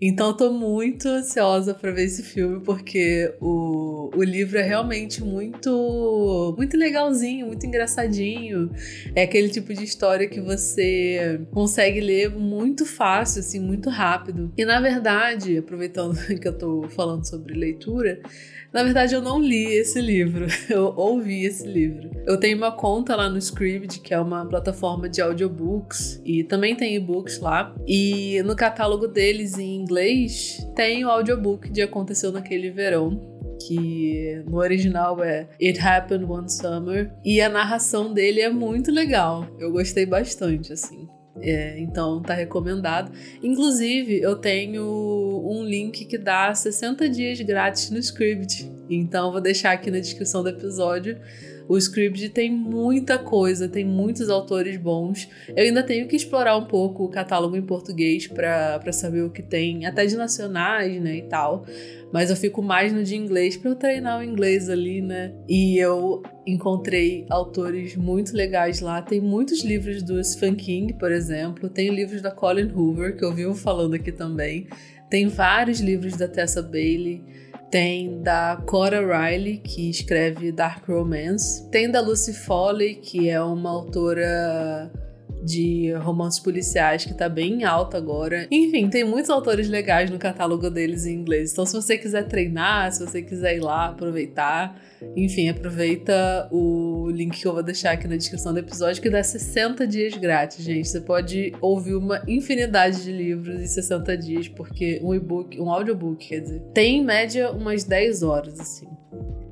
Então 0.01 0.33
tô 0.33 0.53
muito 0.53 1.09
ansiosa 1.09 1.75
para 1.75 1.91
ver 1.91 2.05
esse 2.05 2.23
filme, 2.23 2.61
porque 2.61 3.35
o, 3.41 4.11
o 4.15 4.23
livro 4.23 4.57
é 4.57 4.63
realmente 4.63 5.23
muito, 5.25 6.55
muito 6.57 6.77
legalzinho, 6.77 7.49
muito 7.49 7.67
engraçadinho. 7.67 8.71
É 9.15 9.23
aquele 9.23 9.49
tipo 9.49 9.75
de 9.75 9.83
história 9.83 10.29
que 10.29 10.41
você 10.41 11.41
consegue 11.51 12.01
ler 12.01 12.31
muito 12.31 12.87
fácil, 12.87 13.41
assim, 13.41 13.59
muito 13.59 13.91
rápido. 13.91 14.53
E 14.57 14.65
na 14.65 14.81
verdade, 14.81 15.59
aproveitando 15.59 16.17
que 16.39 16.47
eu 16.47 16.57
tô 16.57 16.89
falando 16.89 17.25
sobre 17.25 17.55
leitura, 17.55 18.21
na 18.73 18.83
verdade, 18.83 19.15
eu 19.15 19.23
não 19.23 19.41
li 19.41 19.65
esse 19.65 19.99
livro, 19.99 20.47
eu 20.69 20.93
ouvi 20.95 21.45
esse 21.45 21.67
livro. 21.67 22.11
Eu 22.27 22.39
tenho 22.39 22.57
uma 22.57 22.71
conta 22.71 23.17
lá 23.17 23.29
no 23.29 23.39
Scribd, 23.39 24.01
que 24.01 24.13
é 24.13 24.21
uma 24.21 24.45
plataforma 24.45 25.09
de 25.09 25.23
audiobooks, 25.23 26.21
e 26.25 26.45
também 26.45 26.77
tem 26.77 26.95
e-books 26.95 27.41
lá. 27.41 27.75
E 27.87 28.43
no 28.43 28.55
catálogo 28.55 29.09
deles 29.09 29.59
em 29.59 29.87
inglês 29.88 30.68
tem 30.77 31.03
o 31.05 31.09
audiobook 31.09 31.70
de 31.70 31.81
Aconteceu 31.81 32.31
Naquele 32.31 32.70
Verão, 32.70 33.18
que 33.66 34.42
no 34.46 34.59
original 34.59 35.24
é 35.24 35.48
It 35.61 35.81
Happened 35.81 36.24
One 36.27 36.51
Summer, 36.51 37.11
e 37.24 37.40
a 37.40 37.48
narração 37.48 38.12
dele 38.12 38.42
é 38.42 38.51
muito 38.51 38.92
legal. 38.92 39.46
Eu 39.59 39.72
gostei 39.72 40.05
bastante, 40.05 40.74
assim. 40.74 41.09
É, 41.40 41.79
então 41.79 42.20
tá 42.20 42.35
recomendado. 42.35 43.12
Inclusive, 43.42 44.20
eu 44.20 44.37
tenho 44.37 44.85
um 45.46 45.64
link 45.64 46.05
que 46.05 46.18
dá 46.18 46.53
60 46.53 47.09
dias 47.09 47.40
grátis 47.40 47.90
no 47.90 47.98
Script. 47.98 48.70
Então 48.90 49.33
vou 49.33 49.40
deixar 49.40 49.72
aqui 49.72 49.90
na 49.90 50.01
descrição 50.01 50.42
do 50.42 50.51
episódio 50.51 51.18
o 51.69 51.77
Scribd 51.77 52.31
tem 52.31 52.51
muita 52.51 53.19
coisa, 53.19 53.69
tem 53.69 53.85
muitos 53.85 54.31
autores 54.31 54.77
bons. 54.79 55.29
Eu 55.49 55.65
ainda 55.65 55.83
tenho 55.83 56.09
que 56.09 56.17
explorar 56.17 56.57
um 56.57 56.65
pouco 56.65 57.05
o 57.05 57.09
catálogo 57.09 57.57
em 57.57 57.63
português 57.63 58.27
para 58.27 58.91
saber 58.91 59.23
o 59.23 59.31
que 59.31 59.43
tem, 59.43 59.85
até 59.85 60.07
de 60.07 60.17
nacionais, 60.17 61.01
né, 61.01 61.19
e 61.19 61.23
tal. 61.23 61.67
Mas 62.11 62.31
eu 62.31 62.37
fico 62.37 62.63
mais 62.63 62.91
no 62.91 63.05
de 63.05 63.15
inglês 63.15 63.55
para 63.57 63.71
eu 63.71 63.77
treinar 63.77 64.21
o 64.21 64.25
inglês 64.25 64.71
ali, 64.71 65.03
né? 65.03 65.35
E 65.47 65.77
eu 65.77 66.23
encontrei 66.47 67.27
autores 67.29 67.95
muito 67.97 68.35
legais 68.35 68.81
lá. 68.81 69.03
Tem 69.03 69.21
muitos 69.21 69.63
livros 69.63 70.03
do 70.03 70.23
Stephen 70.25 70.55
King, 70.55 70.95
por 70.95 71.13
exemplo. 71.13 71.69
Tem 71.69 71.91
livros 71.91 72.23
da 72.23 72.31
Colin 72.31 72.73
Hoover, 72.73 73.15
que 73.15 73.23
eu 73.23 73.35
vivo 73.35 73.55
falando 73.55 73.93
aqui 73.93 74.11
também. 74.11 74.67
Tem 75.11 75.27
vários 75.29 75.81
livros 75.81 76.17
da 76.17 76.27
Tessa 76.27 76.63
Bailey. 76.63 77.23
Tem 77.71 78.23
da 78.23 78.63
Cora 78.67 79.01
Riley, 79.01 79.59
que 79.59 79.91
escreve 79.91 80.51
Dark 80.51 80.89
Romance. 80.89 81.69
Tem 81.71 81.91
da 81.91 82.01
Lucy 82.01 82.33
Foley, 82.33 82.95
que 82.95 83.29
é 83.29 83.43
uma 83.43 83.71
autora 83.71 84.91
de 85.42 85.92
romances 85.94 86.40
policiais 86.40 87.05
que 87.05 87.14
tá 87.14 87.29
bem 87.29 87.64
alta 87.64 87.96
agora. 87.96 88.46
Enfim, 88.51 88.88
tem 88.88 89.05
muitos 89.05 89.31
autores 89.31 89.68
legais 89.68 90.11
no 90.11 90.18
catálogo 90.18 90.70
deles 90.70 91.07
em 91.07 91.14
inglês. 91.14 91.53
Então, 91.53 91.64
se 91.64 91.74
você 91.74 91.96
quiser 91.96 92.27
treinar, 92.27 92.92
se 92.92 93.05
você 93.05 93.22
quiser 93.22 93.57
ir 93.57 93.61
lá 93.61 93.87
aproveitar, 93.87 94.81
enfim, 95.16 95.48
aproveita 95.48 96.48
o 96.51 97.09
link 97.11 97.40
que 97.40 97.46
eu 97.46 97.53
vou 97.53 97.62
deixar 97.62 97.92
aqui 97.92 98.09
na 98.09 98.16
descrição 98.16 98.53
do 98.53 98.59
episódio, 98.59 99.01
que 99.01 99.11
dá 99.11 99.22
60 99.22 99.87
dias 99.87 100.14
grátis, 100.14 100.64
gente. 100.64 100.88
Você 100.88 101.01
pode 101.01 101.53
ouvir 101.61 101.94
uma 101.94 102.22
infinidade 102.27 103.03
de 103.03 103.12
livros 103.12 103.61
em 103.61 103.66
60 103.66 104.16
dias, 104.16 104.48
porque 104.48 105.01
um 105.03 105.14
e-book, 105.14 105.61
um 105.61 105.70
audiobook, 105.70 106.29
quer 106.29 106.40
dizer, 106.40 106.61
tem 106.74 106.98
em 106.98 107.05
média 107.05 107.51
umas 107.51 107.85
10 107.85 108.22
horas, 108.22 108.59
assim. 108.61 108.88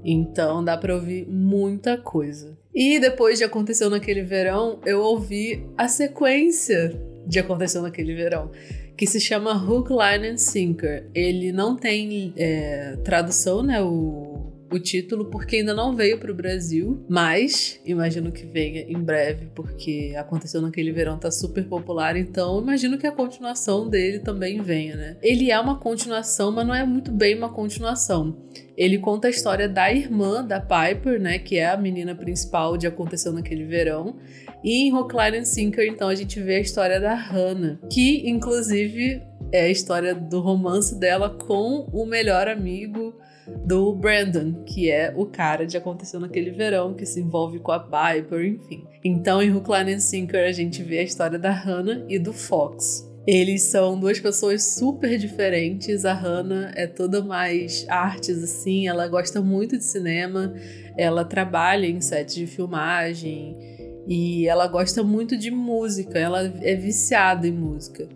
Então 0.05 0.65
dá 0.65 0.77
pra 0.77 0.95
ouvir 0.95 1.27
muita 1.29 1.99
coisa. 1.99 2.57
E 2.77 3.01
depois 3.01 3.39
de 3.39 3.45
Aconteceu 3.45 3.89
Naquele 3.89 4.21
Verão, 4.21 4.79
eu 4.85 5.01
ouvi 5.01 5.67
a 5.79 5.89
sequência 5.89 6.95
de 7.27 7.39
Aconteceu 7.39 7.81
Naquele 7.81 8.15
Verão, 8.15 8.51
que 8.95 9.07
se 9.07 9.19
chama 9.19 9.55
Hook, 9.57 9.89
Line 9.89 10.29
and 10.29 10.37
Sinker. 10.37 11.07
Ele 11.15 11.53
não 11.53 11.75
tem 11.75 12.35
é, 12.37 12.99
tradução, 13.03 13.63
né? 13.63 13.81
O 13.81 14.36
o 14.71 14.79
título 14.79 15.27
porque 15.27 15.57
ainda 15.57 15.75
não 15.75 15.95
veio 15.95 16.19
para 16.19 16.31
o 16.31 16.35
Brasil, 16.35 17.05
mas 17.09 17.81
imagino 17.85 18.33
que 18.33 18.45
venha 18.45 18.83
em 18.83 18.99
breve 18.99 19.47
porque 19.55 20.15
aconteceu 20.17 20.61
naquele 20.61 20.93
verão 20.93 21.19
tá 21.19 21.31
super 21.31 21.65
popular, 21.65 22.17
então 22.17 22.61
imagino 22.61 22.99
que 22.99 23.07
a 23.07 23.13
continuação 23.13 23.89
dele 23.89 24.19
também 24.19 24.61
venha, 24.61 24.97
né? 24.97 25.17
Ele 25.23 25.51
é 25.51 25.61
uma 25.61 25.79
continuação, 25.79 26.51
mas 26.51 26.67
não 26.67 26.75
é 26.75 26.85
muito 26.85 27.11
bem 27.11 27.37
uma 27.37 27.49
continuação. 27.49 28.37
Ele 28.77 28.99
conta 28.99 29.29
a 29.29 29.31
história 29.31 29.69
da 29.69 29.91
irmã 29.91 30.45
da 30.45 30.61
Piper, 30.61 31.21
né, 31.21 31.39
que 31.39 31.57
é 31.57 31.71
a 31.71 31.77
menina 31.77 32.15
principal 32.15 32.77
de 32.77 32.87
Aconteceu 32.87 33.33
naquele 33.33 33.65
verão. 33.65 34.17
E 34.63 34.87
em 34.87 34.91
Rockline 34.91 35.47
Sinker, 35.47 35.87
então, 35.87 36.09
a 36.09 36.15
gente 36.15 36.41
vê 36.41 36.57
a 36.57 36.61
história 36.61 37.01
da 37.01 37.15
Hannah, 37.15 37.79
que 37.91 38.29
inclusive 38.29 39.23
é 39.53 39.63
a 39.63 39.71
história 39.71 40.15
do 40.15 40.41
romance 40.41 40.99
dela 40.99 41.31
com 41.31 41.89
o 41.93 42.05
melhor 42.05 42.49
amigo 42.49 43.15
do 43.65 43.95
Brandon, 43.95 44.65
que 44.65 44.91
é 44.91 45.13
o 45.17 45.27
cara 45.27 45.67
de 45.67 45.77
Aconteceu 45.77 46.21
Naquele 46.21 46.51
Verão, 46.51 46.95
que 46.95 47.07
se 47.07 47.21
envolve 47.21 47.59
com 47.59 47.73
a 47.73 47.81
Piper, 47.81 48.45
enfim. 48.45 48.85
Então, 49.05 49.43
em 49.43 49.53
Hookline 49.53 49.95
and 49.95 50.01
Sinker, 50.01 50.47
a 50.47 50.53
gente 50.53 50.83
vê 50.83 50.99
a 50.99 51.05
história 51.05 51.39
da 51.39 51.51
Hannah 51.51 52.05
e 52.09 52.19
do 52.19 52.33
Fox. 52.33 53.07
Eles 53.27 53.63
são 53.63 53.99
duas 53.99 54.21
pessoas 54.21 54.63
super 54.75 55.19
diferentes. 55.19 56.05
A 56.05 56.13
Hannah 56.13 56.73
é 56.77 56.87
toda 56.87 57.25
mais 57.25 57.85
artes, 57.89 58.43
assim, 58.43 58.87
ela 58.87 59.09
gosta 59.09 59.41
muito 59.41 59.77
de 59.77 59.85
cinema, 59.85 60.55
ela 60.97 61.25
trabalha 61.25 61.87
em 61.87 62.01
sets 62.01 62.35
de 62.37 62.47
filmagem 62.47 63.57
e 64.07 64.47
ela 64.47 64.69
gosta 64.69 65.03
muito 65.03 65.37
de 65.37 65.51
música, 65.51 66.17
ela 66.19 66.43
é 66.63 66.77
viciada 66.77 67.49
em 67.49 67.53
música. 67.53 68.09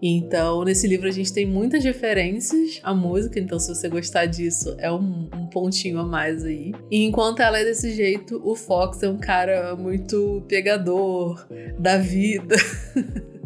Então, 0.00 0.64
nesse 0.64 0.86
livro 0.86 1.08
a 1.08 1.10
gente 1.10 1.32
tem 1.32 1.44
muitas 1.44 1.82
referências 1.82 2.80
à 2.82 2.94
música, 2.94 3.40
então 3.40 3.58
se 3.58 3.68
você 3.74 3.88
gostar 3.88 4.26
disso, 4.26 4.76
é 4.78 4.90
um, 4.92 5.28
um, 5.34 5.46
pontinho 5.46 5.98
a 5.98 6.04
mais 6.04 6.44
aí. 6.44 6.72
E 6.90 7.04
enquanto 7.04 7.40
ela 7.40 7.58
é 7.58 7.64
desse 7.64 7.92
jeito, 7.92 8.40
o 8.44 8.54
Fox 8.54 9.02
é 9.02 9.08
um 9.08 9.18
cara 9.18 9.74
muito 9.74 10.44
pegador 10.46 11.46
da 11.78 11.98
vida. 11.98 12.54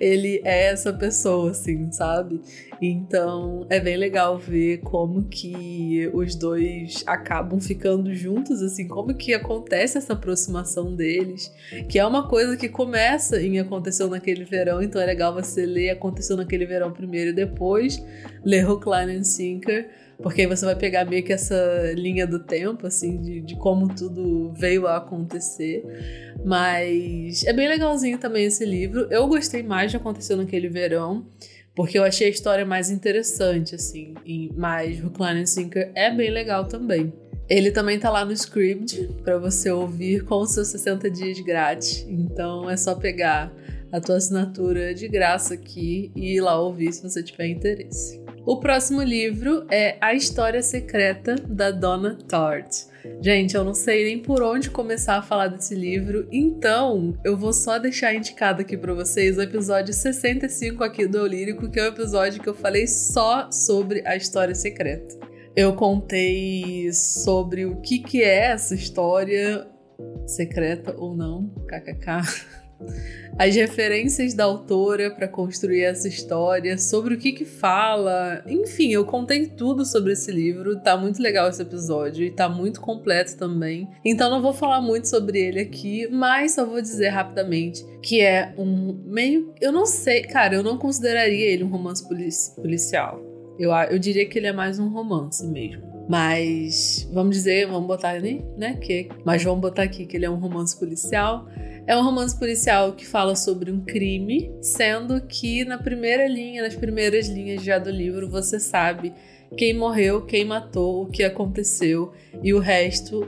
ele 0.00 0.40
é 0.44 0.68
essa 0.68 0.92
pessoa, 0.92 1.50
assim, 1.50 1.90
sabe? 1.92 2.40
Então 2.80 3.66
é 3.68 3.80
bem 3.80 3.96
legal 3.96 4.38
ver 4.38 4.78
como 4.78 5.24
que 5.24 6.08
os 6.14 6.34
dois 6.34 7.02
acabam 7.06 7.60
ficando 7.60 8.14
juntos, 8.14 8.62
assim, 8.62 8.86
como 8.86 9.14
que 9.14 9.34
acontece 9.34 9.98
essa 9.98 10.12
aproximação 10.12 10.94
deles, 10.94 11.52
que 11.88 11.98
é 11.98 12.06
uma 12.06 12.28
coisa 12.28 12.56
que 12.56 12.68
começa 12.68 13.40
em 13.40 13.58
Aconteceu 13.58 14.08
Naquele 14.08 14.44
Verão, 14.44 14.80
então 14.80 15.00
é 15.00 15.06
legal 15.06 15.34
você 15.34 15.66
ler 15.66 15.90
Aconteceu 15.90 16.36
Naquele 16.36 16.66
Verão 16.66 16.92
primeiro 16.92 17.30
e 17.30 17.34
depois 17.34 18.02
ler 18.44 18.68
Hookline 18.68 19.16
and 19.18 19.24
Sinker 19.24 19.88
porque 20.22 20.40
aí 20.40 20.46
você 20.48 20.64
vai 20.64 20.74
pegar 20.74 21.04
meio 21.04 21.22
que 21.22 21.32
essa 21.32 21.92
linha 21.94 22.26
do 22.26 22.40
tempo, 22.40 22.86
assim, 22.86 23.20
de, 23.20 23.40
de 23.40 23.56
como 23.56 23.94
tudo 23.94 24.52
veio 24.52 24.86
a 24.88 24.96
acontecer. 24.96 25.84
Mas 26.44 27.44
é 27.44 27.52
bem 27.52 27.68
legalzinho 27.68 28.18
também 28.18 28.44
esse 28.44 28.64
livro. 28.64 29.06
Eu 29.10 29.28
gostei 29.28 29.62
mais 29.62 29.92
de 29.92 29.96
Aconteceu 29.96 30.36
Naquele 30.36 30.68
Verão, 30.68 31.24
porque 31.78 31.96
eu 31.96 32.02
achei 32.02 32.26
a 32.26 32.30
história 32.30 32.66
mais 32.66 32.90
interessante, 32.90 33.76
assim. 33.76 34.12
Mas 34.56 35.00
Hookline 35.00 35.46
Sinker 35.46 35.92
é 35.94 36.10
bem 36.12 36.28
legal 36.28 36.64
também. 36.64 37.12
Ele 37.48 37.70
também 37.70 38.00
tá 38.00 38.10
lá 38.10 38.24
no 38.24 38.32
Script 38.32 39.08
para 39.22 39.38
você 39.38 39.70
ouvir 39.70 40.24
com 40.24 40.40
os 40.40 40.50
seus 40.50 40.66
60 40.66 41.08
dias 41.08 41.38
grátis. 41.38 42.04
Então 42.08 42.68
é 42.68 42.76
só 42.76 42.96
pegar 42.96 43.54
a 43.92 44.00
tua 44.00 44.16
assinatura 44.16 44.92
de 44.92 45.06
graça 45.06 45.54
aqui 45.54 46.10
e 46.16 46.34
ir 46.34 46.40
lá 46.40 46.60
ouvir 46.60 46.92
se 46.92 47.00
você 47.00 47.22
tiver 47.22 47.46
interesse. 47.46 48.20
O 48.44 48.58
próximo 48.58 49.02
livro 49.02 49.66
é 49.70 49.96
A 50.00 50.14
História 50.14 50.62
Secreta 50.62 51.34
da 51.34 51.70
Donna 51.70 52.16
Tartt. 52.28 52.86
Gente, 53.20 53.54
eu 53.54 53.64
não 53.64 53.74
sei 53.74 54.04
nem 54.04 54.18
por 54.22 54.42
onde 54.42 54.70
começar 54.70 55.16
a 55.16 55.22
falar 55.22 55.48
desse 55.48 55.74
livro, 55.74 56.26
então 56.30 57.18
eu 57.24 57.36
vou 57.36 57.52
só 57.52 57.78
deixar 57.78 58.14
indicado 58.14 58.62
aqui 58.62 58.76
para 58.76 58.94
vocês 58.94 59.36
o 59.36 59.42
episódio 59.42 59.92
65 59.92 60.82
aqui 60.82 61.06
do 61.06 61.18
Eu 61.18 61.26
Lírico, 61.26 61.70
que 61.70 61.78
é 61.78 61.84
o 61.84 61.88
episódio 61.88 62.42
que 62.42 62.48
eu 62.48 62.54
falei 62.54 62.86
só 62.86 63.50
sobre 63.50 64.02
a 64.06 64.16
história 64.16 64.54
secreta. 64.54 65.16
Eu 65.54 65.74
contei 65.74 66.92
sobre 66.92 67.66
o 67.66 67.80
que, 67.80 67.98
que 67.98 68.22
é 68.22 68.46
essa 68.46 68.74
história 68.74 69.66
secreta 70.26 70.94
ou 70.96 71.16
não, 71.16 71.50
kkk 71.66 72.67
as 73.38 73.54
referências 73.54 74.34
da 74.34 74.44
autora 74.44 75.10
para 75.10 75.28
construir 75.28 75.82
essa 75.82 76.08
história, 76.08 76.76
sobre 76.76 77.14
o 77.14 77.18
que 77.18 77.32
que 77.32 77.44
fala. 77.44 78.42
Enfim, 78.46 78.92
eu 78.92 79.04
contei 79.04 79.46
tudo 79.46 79.84
sobre 79.84 80.12
esse 80.12 80.32
livro. 80.32 80.80
Tá 80.80 80.96
muito 80.96 81.22
legal 81.22 81.48
esse 81.48 81.62
episódio 81.62 82.24
e 82.24 82.30
tá 82.30 82.48
muito 82.48 82.80
completo 82.80 83.36
também. 83.36 83.88
Então 84.04 84.30
não 84.30 84.42
vou 84.42 84.52
falar 84.52 84.80
muito 84.80 85.08
sobre 85.08 85.38
ele 85.38 85.60
aqui, 85.60 86.08
mas 86.10 86.54
só 86.54 86.64
vou 86.64 86.80
dizer 86.80 87.10
rapidamente 87.10 87.84
que 88.02 88.20
é 88.20 88.54
um 88.56 88.92
meio, 89.04 89.52
eu 89.60 89.72
não 89.72 89.86
sei, 89.86 90.22
cara, 90.22 90.54
eu 90.54 90.62
não 90.62 90.78
consideraria 90.78 91.46
ele 91.46 91.64
um 91.64 91.68
romance 91.68 92.06
polici 92.06 92.54
policial. 92.56 93.20
Eu, 93.58 93.72
eu 93.72 93.98
diria 93.98 94.26
que 94.26 94.38
ele 94.38 94.46
é 94.46 94.52
mais 94.52 94.78
um 94.78 94.88
romance 94.88 95.46
mesmo. 95.46 95.97
Mas 96.08 97.06
vamos 97.12 97.36
dizer, 97.36 97.66
vamos 97.66 97.86
botar 97.86 98.10
ali, 98.10 98.44
né? 98.56 98.78
Que, 98.80 99.08
mas 99.24 99.44
vamos 99.44 99.60
botar 99.60 99.82
aqui 99.82 100.06
que 100.06 100.16
ele 100.16 100.24
é 100.24 100.30
um 100.30 100.36
romance 100.36 100.78
policial. 100.78 101.46
É 101.86 101.96
um 101.96 102.02
romance 102.02 102.38
policial 102.38 102.92
que 102.92 103.06
fala 103.06 103.36
sobre 103.36 103.70
um 103.70 103.80
crime, 103.80 104.50
sendo 104.60 105.20
que 105.20 105.64
na 105.64 105.78
primeira 105.78 106.26
linha, 106.26 106.62
nas 106.62 106.74
primeiras 106.74 107.28
linhas 107.28 107.62
já 107.62 107.78
do 107.78 107.90
livro, 107.90 108.28
você 108.28 108.58
sabe 108.58 109.12
quem 109.56 109.74
morreu, 109.74 110.24
quem 110.24 110.44
matou, 110.44 111.02
o 111.02 111.06
que 111.06 111.22
aconteceu 111.22 112.12
e 112.42 112.52
o 112.52 112.58
resto 112.58 113.26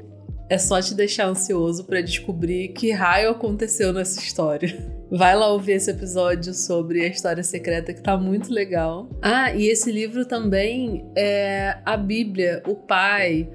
é 0.48 0.58
só 0.58 0.80
te 0.80 0.94
deixar 0.94 1.26
ansioso 1.26 1.84
para 1.84 2.00
descobrir 2.00 2.68
que 2.68 2.90
raio 2.90 3.30
aconteceu 3.30 3.92
nessa 3.92 4.20
história. 4.20 4.76
Vai 5.10 5.34
lá 5.34 5.52
ouvir 5.52 5.72
esse 5.72 5.90
episódio 5.90 6.54
sobre 6.54 7.04
a 7.04 7.08
história 7.08 7.42
secreta 7.42 7.92
que 7.92 8.00
tá 8.00 8.16
muito 8.16 8.52
legal. 8.52 9.08
Ah, 9.20 9.52
e 9.52 9.66
esse 9.66 9.90
livro 9.90 10.24
também 10.24 11.04
é 11.16 11.78
a 11.84 11.96
Bíblia, 11.96 12.62
o 12.66 12.76
pai 12.76 13.48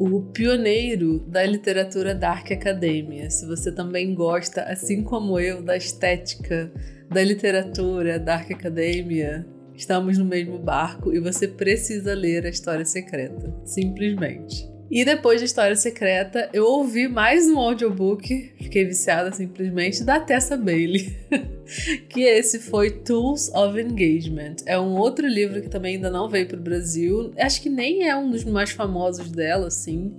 o 0.00 0.22
pioneiro 0.22 1.18
da 1.28 1.44
literatura 1.44 2.14
Dark 2.14 2.50
Academia. 2.50 3.28
Se 3.28 3.44
você 3.44 3.70
também 3.70 4.14
gosta, 4.14 4.62
assim 4.62 5.02
como 5.02 5.38
eu, 5.38 5.62
da 5.62 5.76
estética 5.76 6.72
da 7.10 7.22
literatura 7.22 8.18
Dark 8.18 8.50
Academia, 8.50 9.46
estamos 9.74 10.16
no 10.16 10.24
mesmo 10.24 10.58
barco 10.58 11.12
e 11.12 11.20
você 11.20 11.46
precisa 11.46 12.14
ler 12.14 12.46
a 12.46 12.48
história 12.48 12.84
secreta. 12.86 13.52
Simplesmente. 13.62 14.69
E 14.90 15.04
depois 15.04 15.38
de 15.38 15.46
História 15.46 15.76
Secreta, 15.76 16.50
eu 16.52 16.64
ouvi 16.64 17.06
mais 17.06 17.46
um 17.48 17.56
audiobook, 17.60 18.52
fiquei 18.60 18.84
viciada 18.84 19.30
simplesmente, 19.30 20.02
da 20.02 20.18
Tessa 20.18 20.56
Bailey. 20.56 21.16
que 22.10 22.22
esse 22.22 22.58
foi 22.58 22.90
Tools 22.90 23.54
of 23.54 23.80
Engagement. 23.80 24.56
É 24.66 24.76
um 24.80 24.96
outro 24.96 25.28
livro 25.28 25.62
que 25.62 25.68
também 25.68 25.94
ainda 25.94 26.10
não 26.10 26.28
veio 26.28 26.48
para 26.48 26.58
o 26.58 26.62
Brasil. 26.62 27.32
Acho 27.38 27.62
que 27.62 27.70
nem 27.70 28.08
é 28.08 28.16
um 28.16 28.32
dos 28.32 28.42
mais 28.42 28.72
famosos 28.72 29.30
dela, 29.30 29.68
assim. 29.68 30.12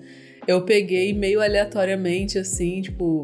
Eu 0.47 0.63
peguei 0.63 1.11
meio 1.11 1.41
aleatoriamente, 1.41 2.39
assim, 2.39 2.81
tipo. 2.81 3.23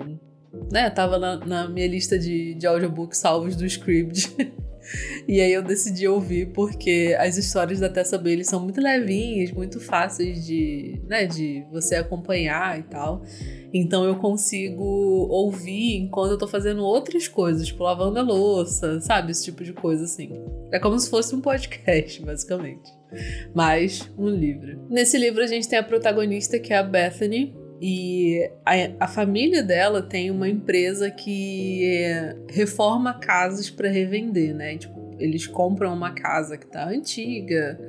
Né, 0.70 0.90
tava 0.90 1.18
na, 1.18 1.38
na 1.46 1.70
minha 1.70 1.88
lista 1.88 2.20
de, 2.20 2.56
de 2.56 2.68
audiobooks 2.68 3.20
salvos 3.20 3.56
do 3.56 3.66
Scribd. 3.66 4.36
E 5.28 5.42
aí 5.42 5.52
eu 5.52 5.62
decidi 5.62 6.08
ouvir 6.08 6.48
porque 6.54 7.16
as 7.20 7.38
histórias 7.38 7.80
da 7.80 7.90
Tessa 7.90 8.18
Bailey 8.18 8.46
são 8.46 8.60
muito 8.62 8.82
levinhas, 8.82 9.52
muito 9.52 9.80
fáceis 9.80 10.46
de, 10.46 11.02
né, 11.08 11.26
de 11.26 11.66
você 11.72 11.96
acompanhar 11.96 12.80
e 12.80 12.84
tal. 12.84 13.24
Então 13.74 14.06
eu 14.06 14.16
consigo 14.16 14.84
ouvir 14.84 15.98
enquanto 15.98 16.32
eu 16.32 16.38
tô 16.38 16.48
fazendo 16.48 16.84
outras 16.84 17.28
coisas, 17.28 17.68
tipo 17.68 17.84
lavando 17.84 18.20
a 18.20 18.24
louça, 18.24 19.00
sabe? 19.02 19.32
Esse 19.32 19.46
tipo 19.46 19.64
de 19.64 19.74
coisa 19.74 20.06
assim. 20.06 20.32
É 20.72 20.80
como 20.80 20.98
se 21.00 21.10
fosse 21.10 21.36
um 21.36 21.42
podcast, 21.42 22.22
basicamente. 22.26 22.92
Mas 23.54 24.10
um 24.18 24.30
livro. 24.30 24.86
Nesse 24.90 25.18
livro 25.18 25.44
a 25.44 25.48
gente 25.48 25.68
tem 25.68 25.80
a 25.80 25.84
protagonista 25.84 26.60
que 26.60 26.74
é 26.74 26.78
a 26.78 26.84
Bethany, 26.84 27.56
e 27.82 28.50
a, 28.66 29.06
a, 29.06 29.08
família 29.08 29.62
dela 29.62 30.02
tem 30.02 30.32
uma 30.32 30.50
empresa 30.50 31.12
que 31.12 31.84
reforma 32.50 33.14
casas 33.14 33.70
para 33.70 33.88
revender, 33.88 34.56
né? 34.56 34.78
Tipo, 34.78 35.16
eles 35.20 35.46
compram 35.46 35.94
uma 35.94 36.12
casa 36.12 36.58
que 36.58 36.66
tá 36.66 36.88
antiga, 36.88 37.80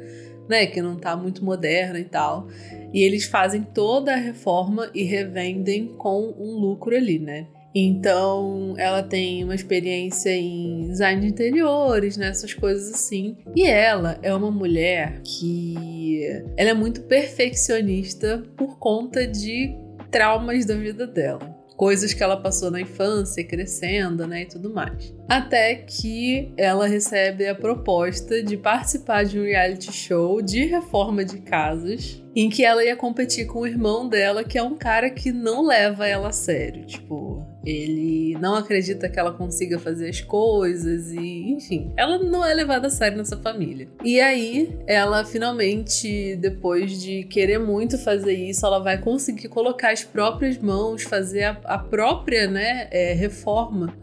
né? 0.48 0.66
Que 0.66 0.82
não 0.82 0.96
tá 0.96 1.16
muito 1.16 1.44
moderna 1.44 1.98
e 1.98 2.04
tal. 2.04 2.48
E 2.92 3.02
eles 3.02 3.24
fazem 3.24 3.62
toda 3.62 4.12
a 4.12 4.16
reforma 4.16 4.90
e 4.94 5.04
revendem 5.04 5.88
com 5.88 6.34
um 6.38 6.58
lucro 6.58 6.94
ali, 6.94 7.18
né? 7.18 7.46
Então, 7.74 8.74
ela 8.78 9.02
tem 9.02 9.44
uma 9.44 9.54
experiência 9.54 10.30
em 10.30 10.88
design 10.88 11.20
de 11.20 11.28
interiores, 11.28 12.16
né, 12.16 12.28
essas 12.28 12.54
coisas 12.54 12.92
assim. 12.92 13.36
E 13.54 13.64
ela 13.66 14.18
é 14.22 14.34
uma 14.34 14.50
mulher 14.50 15.20
que 15.22 16.26
ela 16.56 16.70
é 16.70 16.74
muito 16.74 17.02
perfeccionista 17.02 18.42
por 18.56 18.78
conta 18.78 19.26
de 19.26 19.76
traumas 20.10 20.64
da 20.64 20.74
vida 20.74 21.06
dela 21.06 21.58
coisas 21.78 22.12
que 22.12 22.24
ela 22.24 22.36
passou 22.36 22.72
na 22.72 22.80
infância, 22.80 23.42
crescendo, 23.44 24.26
né, 24.26 24.42
e 24.42 24.46
tudo 24.46 24.74
mais. 24.74 25.14
Até 25.28 25.76
que 25.76 26.52
ela 26.56 26.88
recebe 26.88 27.46
a 27.46 27.54
proposta 27.54 28.42
de 28.42 28.56
participar 28.56 29.24
de 29.24 29.38
um 29.38 29.44
reality 29.44 29.92
show 29.92 30.42
de 30.42 30.66
reforma 30.66 31.24
de 31.24 31.38
casas, 31.38 32.20
em 32.34 32.50
que 32.50 32.64
ela 32.64 32.84
ia 32.84 32.96
competir 32.96 33.46
com 33.46 33.60
o 33.60 33.66
irmão 33.66 34.08
dela, 34.08 34.42
que 34.42 34.58
é 34.58 34.62
um 34.62 34.76
cara 34.76 35.08
que 35.08 35.30
não 35.30 35.64
leva 35.64 36.04
ela 36.04 36.30
a 36.30 36.32
sério, 36.32 36.84
tipo, 36.84 37.46
ele 37.68 38.34
não 38.40 38.54
acredita 38.54 39.10
que 39.10 39.18
ela 39.18 39.30
consiga 39.30 39.78
fazer 39.78 40.08
as 40.08 40.22
coisas 40.22 41.12
e, 41.12 41.50
enfim, 41.50 41.92
ela 41.98 42.18
não 42.18 42.42
é 42.42 42.54
levada 42.54 42.86
a 42.86 42.90
sério 42.90 43.18
nessa 43.18 43.36
família. 43.36 43.88
E 44.02 44.18
aí, 44.20 44.74
ela 44.86 45.22
finalmente, 45.22 46.34
depois 46.36 46.98
de 46.98 47.24
querer 47.24 47.58
muito 47.58 47.98
fazer 47.98 48.32
isso, 48.32 48.64
ela 48.64 48.78
vai 48.78 48.96
conseguir 48.96 49.48
colocar 49.48 49.92
as 49.92 50.02
próprias 50.02 50.56
mãos, 50.56 51.02
fazer 51.02 51.44
a, 51.44 51.60
a 51.64 51.78
própria, 51.78 52.46
né, 52.46 52.88
é, 52.90 53.12
reforma 53.12 53.94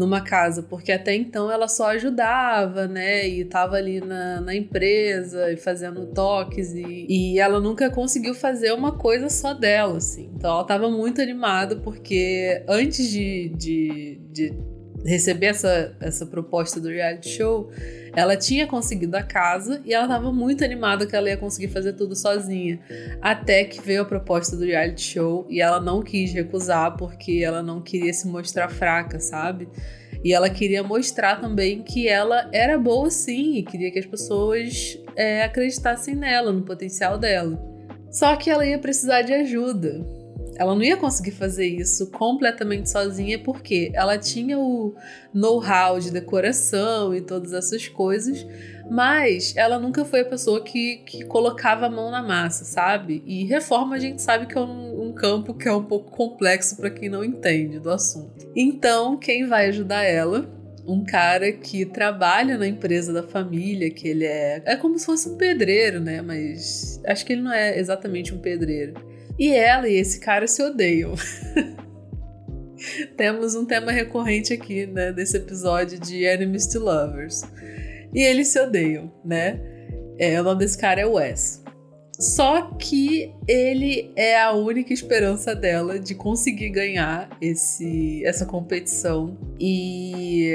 numa 0.00 0.22
casa, 0.22 0.62
porque 0.62 0.90
até 0.90 1.14
então 1.14 1.52
ela 1.52 1.68
só 1.68 1.90
ajudava, 1.90 2.88
né? 2.88 3.28
E 3.28 3.44
tava 3.44 3.76
ali 3.76 4.00
na, 4.00 4.40
na 4.40 4.54
empresa 4.54 5.52
e 5.52 5.58
fazendo 5.58 6.06
toques 6.06 6.72
e, 6.72 7.06
e 7.06 7.38
ela 7.38 7.60
nunca 7.60 7.90
conseguiu 7.90 8.34
fazer 8.34 8.72
uma 8.72 8.92
coisa 8.92 9.28
só 9.28 9.52
dela, 9.52 9.98
assim. 9.98 10.30
Então 10.34 10.50
ela 10.50 10.64
tava 10.64 10.88
muito 10.88 11.20
animada 11.20 11.76
porque 11.76 12.64
antes 12.66 13.10
de, 13.10 13.50
de, 13.50 14.18
de 14.32 14.54
receber 15.04 15.48
essa, 15.48 15.94
essa 16.00 16.24
proposta 16.24 16.80
do 16.80 16.88
reality 16.88 17.28
show, 17.28 17.70
ela 18.14 18.36
tinha 18.36 18.66
conseguido 18.66 19.16
a 19.16 19.22
casa 19.22 19.80
e 19.84 19.94
ela 19.94 20.04
estava 20.04 20.32
muito 20.32 20.64
animada 20.64 21.06
que 21.06 21.14
ela 21.14 21.28
ia 21.28 21.36
conseguir 21.36 21.68
fazer 21.68 21.92
tudo 21.92 22.16
sozinha. 22.16 22.80
Até 23.20 23.64
que 23.64 23.80
veio 23.80 24.02
a 24.02 24.04
proposta 24.04 24.56
do 24.56 24.64
reality 24.64 25.02
show 25.02 25.46
e 25.48 25.60
ela 25.60 25.80
não 25.80 26.02
quis 26.02 26.32
recusar 26.32 26.96
porque 26.96 27.42
ela 27.44 27.62
não 27.62 27.80
queria 27.80 28.12
se 28.12 28.26
mostrar 28.26 28.68
fraca, 28.68 29.20
sabe? 29.20 29.68
E 30.22 30.32
ela 30.32 30.50
queria 30.50 30.82
mostrar 30.82 31.40
também 31.40 31.82
que 31.82 32.06
ela 32.06 32.48
era 32.52 32.78
boa 32.78 33.10
sim 33.10 33.56
e 33.56 33.62
queria 33.62 33.90
que 33.90 33.98
as 33.98 34.06
pessoas 34.06 34.98
é, 35.16 35.44
acreditassem 35.44 36.14
nela, 36.14 36.52
no 36.52 36.62
potencial 36.62 37.16
dela. 37.16 37.58
Só 38.10 38.34
que 38.36 38.50
ela 38.50 38.66
ia 38.66 38.78
precisar 38.78 39.22
de 39.22 39.32
ajuda. 39.32 40.19
Ela 40.60 40.74
não 40.74 40.82
ia 40.82 40.98
conseguir 40.98 41.30
fazer 41.30 41.66
isso 41.66 42.10
completamente 42.10 42.90
sozinha 42.90 43.38
porque 43.38 43.90
ela 43.94 44.18
tinha 44.18 44.58
o 44.58 44.94
know-how 45.32 45.98
de 45.98 46.10
decoração 46.10 47.14
e 47.14 47.22
todas 47.22 47.54
essas 47.54 47.88
coisas, 47.88 48.46
mas 48.90 49.56
ela 49.56 49.78
nunca 49.78 50.04
foi 50.04 50.20
a 50.20 50.24
pessoa 50.26 50.62
que, 50.62 50.98
que 51.06 51.24
colocava 51.24 51.86
a 51.86 51.90
mão 51.90 52.10
na 52.10 52.22
massa, 52.22 52.66
sabe? 52.66 53.22
E 53.24 53.46
reforma 53.46 53.96
a 53.96 53.98
gente 53.98 54.20
sabe 54.20 54.44
que 54.44 54.58
é 54.58 54.60
um, 54.60 55.08
um 55.08 55.14
campo 55.14 55.54
que 55.54 55.66
é 55.66 55.72
um 55.72 55.84
pouco 55.84 56.10
complexo 56.10 56.76
para 56.76 56.90
quem 56.90 57.08
não 57.08 57.24
entende 57.24 57.78
do 57.78 57.90
assunto. 57.90 58.46
Então, 58.54 59.16
quem 59.16 59.46
vai 59.46 59.68
ajudar 59.68 60.02
ela 60.02 60.46
um 60.86 61.02
cara 61.04 61.52
que 61.52 61.86
trabalha 61.86 62.58
na 62.58 62.66
empresa 62.66 63.14
da 63.14 63.22
família, 63.22 63.90
que 63.90 64.08
ele 64.08 64.26
é. 64.26 64.60
É 64.66 64.76
como 64.76 64.98
se 64.98 65.06
fosse 65.06 65.26
um 65.30 65.36
pedreiro, 65.38 66.00
né? 66.00 66.20
Mas 66.20 67.00
acho 67.06 67.24
que 67.24 67.32
ele 67.32 67.42
não 67.42 67.52
é 67.52 67.78
exatamente 67.78 68.34
um 68.34 68.38
pedreiro. 68.38 68.94
E 69.40 69.54
ela 69.54 69.88
e 69.88 69.94
esse 69.94 70.20
cara 70.20 70.46
se 70.46 70.62
odeiam. 70.62 71.14
Temos 73.16 73.54
um 73.54 73.64
tema 73.64 73.90
recorrente 73.90 74.52
aqui, 74.52 74.84
né, 74.84 75.12
desse 75.12 75.38
episódio 75.38 75.98
de 75.98 76.24
Enemies 76.24 76.66
to 76.66 76.78
Lovers. 76.78 77.42
E 78.12 78.20
eles 78.20 78.48
se 78.48 78.60
odeiam, 78.60 79.10
né? 79.24 79.58
É, 80.18 80.38
o 80.38 80.44
nome 80.44 80.58
desse 80.58 80.76
cara 80.76 81.00
é 81.00 81.06
Wes. 81.06 81.64
Só 82.18 82.72
que 82.72 83.34
ele 83.48 84.12
é 84.14 84.38
a 84.38 84.52
única 84.52 84.92
esperança 84.92 85.54
dela 85.54 85.98
de 85.98 86.14
conseguir 86.14 86.68
ganhar 86.68 87.30
esse, 87.40 88.22
essa 88.26 88.44
competição. 88.44 89.38
E 89.58 90.52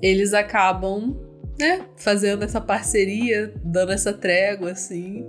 eles 0.00 0.32
acabam, 0.32 1.14
né, 1.60 1.84
fazendo 1.98 2.42
essa 2.42 2.60
parceria, 2.60 3.52
dando 3.62 3.92
essa 3.92 4.14
trégua, 4.14 4.70
assim 4.70 5.26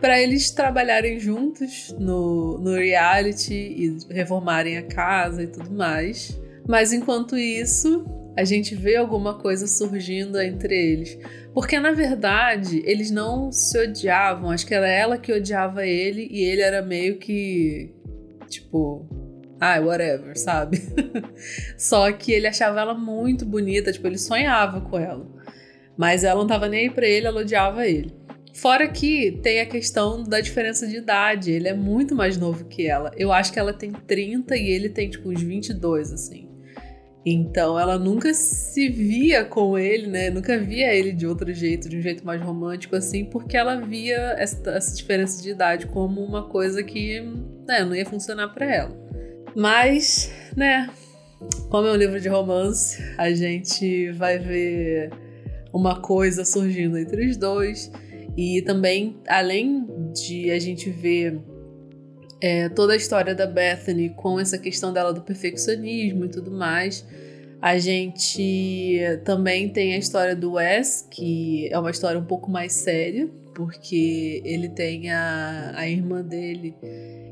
para 0.00 0.20
eles 0.20 0.50
trabalharem 0.50 1.18
juntos 1.18 1.94
no, 1.98 2.58
no 2.58 2.74
reality 2.74 3.54
e 3.54 3.96
reformarem 4.10 4.78
a 4.78 4.82
casa 4.82 5.42
e 5.42 5.46
tudo 5.46 5.70
mais. 5.70 6.38
Mas 6.68 6.92
enquanto 6.92 7.36
isso, 7.36 8.04
a 8.36 8.44
gente 8.44 8.74
vê 8.74 8.96
alguma 8.96 9.38
coisa 9.38 9.66
surgindo 9.66 10.40
entre 10.40 10.74
eles. 10.74 11.18
Porque 11.54 11.78
na 11.78 11.92
verdade, 11.92 12.82
eles 12.84 13.10
não 13.10 13.50
se 13.50 13.78
odiavam. 13.78 14.50
Acho 14.50 14.66
que 14.66 14.74
era 14.74 14.88
ela 14.88 15.16
que 15.16 15.32
odiava 15.32 15.86
ele 15.86 16.28
e 16.30 16.42
ele 16.42 16.60
era 16.60 16.82
meio 16.82 17.18
que. 17.18 17.94
Tipo. 18.48 19.06
Ah, 19.58 19.80
whatever, 19.80 20.38
sabe? 20.38 20.82
Só 21.78 22.12
que 22.12 22.30
ele 22.30 22.46
achava 22.46 22.78
ela 22.78 22.92
muito 22.92 23.46
bonita, 23.46 23.90
tipo, 23.90 24.06
ele 24.06 24.18
sonhava 24.18 24.82
com 24.82 24.98
ela. 24.98 25.26
Mas 25.96 26.24
ela 26.24 26.40
não 26.40 26.46
tava 26.46 26.68
nem 26.68 26.80
aí 26.80 26.90
pra 26.90 27.06
ele, 27.06 27.26
ela 27.26 27.40
odiava 27.40 27.86
ele. 27.86 28.12
Fora 28.56 28.88
que 28.88 29.32
tem 29.42 29.60
a 29.60 29.66
questão 29.66 30.22
da 30.22 30.40
diferença 30.40 30.86
de 30.86 30.96
idade. 30.96 31.52
Ele 31.52 31.68
é 31.68 31.74
muito 31.74 32.14
mais 32.14 32.38
novo 32.38 32.64
que 32.64 32.86
ela. 32.86 33.12
Eu 33.14 33.30
acho 33.30 33.52
que 33.52 33.58
ela 33.58 33.72
tem 33.72 33.92
30 33.92 34.56
e 34.56 34.70
ele 34.70 34.88
tem, 34.88 35.10
tipo, 35.10 35.30
uns 35.30 35.42
22, 35.42 36.10
assim. 36.10 36.48
Então 37.24 37.78
ela 37.78 37.98
nunca 37.98 38.32
se 38.32 38.88
via 38.88 39.44
com 39.44 39.76
ele, 39.76 40.06
né? 40.06 40.30
Nunca 40.30 40.58
via 40.58 40.94
ele 40.94 41.12
de 41.12 41.26
outro 41.26 41.52
jeito, 41.52 41.86
de 41.86 41.98
um 41.98 42.00
jeito 42.00 42.24
mais 42.24 42.40
romântico, 42.40 42.96
assim, 42.96 43.26
porque 43.26 43.56
ela 43.56 43.76
via 43.76 44.36
essa, 44.38 44.70
essa 44.70 44.96
diferença 44.96 45.42
de 45.42 45.50
idade 45.50 45.86
como 45.88 46.24
uma 46.24 46.48
coisa 46.48 46.82
que 46.82 47.20
né, 47.66 47.84
não 47.84 47.94
ia 47.94 48.06
funcionar 48.06 48.48
para 48.54 48.74
ela. 48.74 48.96
Mas, 49.54 50.32
né, 50.56 50.88
como 51.68 51.88
é 51.88 51.92
um 51.92 51.96
livro 51.96 52.18
de 52.18 52.28
romance, 52.28 53.02
a 53.18 53.30
gente 53.32 54.12
vai 54.12 54.38
ver 54.38 55.10
uma 55.74 56.00
coisa 56.00 56.42
surgindo 56.42 56.96
entre 56.96 57.28
os 57.28 57.36
dois. 57.36 57.90
E 58.36 58.62
também, 58.62 59.16
além 59.26 59.86
de 60.12 60.50
a 60.50 60.58
gente 60.58 60.90
ver 60.90 61.40
é, 62.40 62.68
toda 62.68 62.92
a 62.92 62.96
história 62.96 63.34
da 63.34 63.46
Bethany 63.46 64.10
com 64.10 64.38
essa 64.38 64.58
questão 64.58 64.92
dela 64.92 65.12
do 65.12 65.22
perfeccionismo 65.22 66.26
e 66.26 66.28
tudo 66.28 66.50
mais, 66.50 67.06
a 67.60 67.78
gente 67.78 69.00
também 69.24 69.68
tem 69.68 69.94
a 69.94 69.98
história 69.98 70.36
do 70.36 70.52
Wes, 70.52 71.08
que 71.10 71.68
é 71.72 71.78
uma 71.78 71.90
história 71.90 72.18
um 72.20 72.24
pouco 72.24 72.50
mais 72.50 72.72
séria, 72.72 73.28
porque 73.54 74.42
ele 74.44 74.68
tem 74.68 75.10
a, 75.10 75.72
a 75.74 75.88
irmã 75.88 76.22
dele 76.22 76.74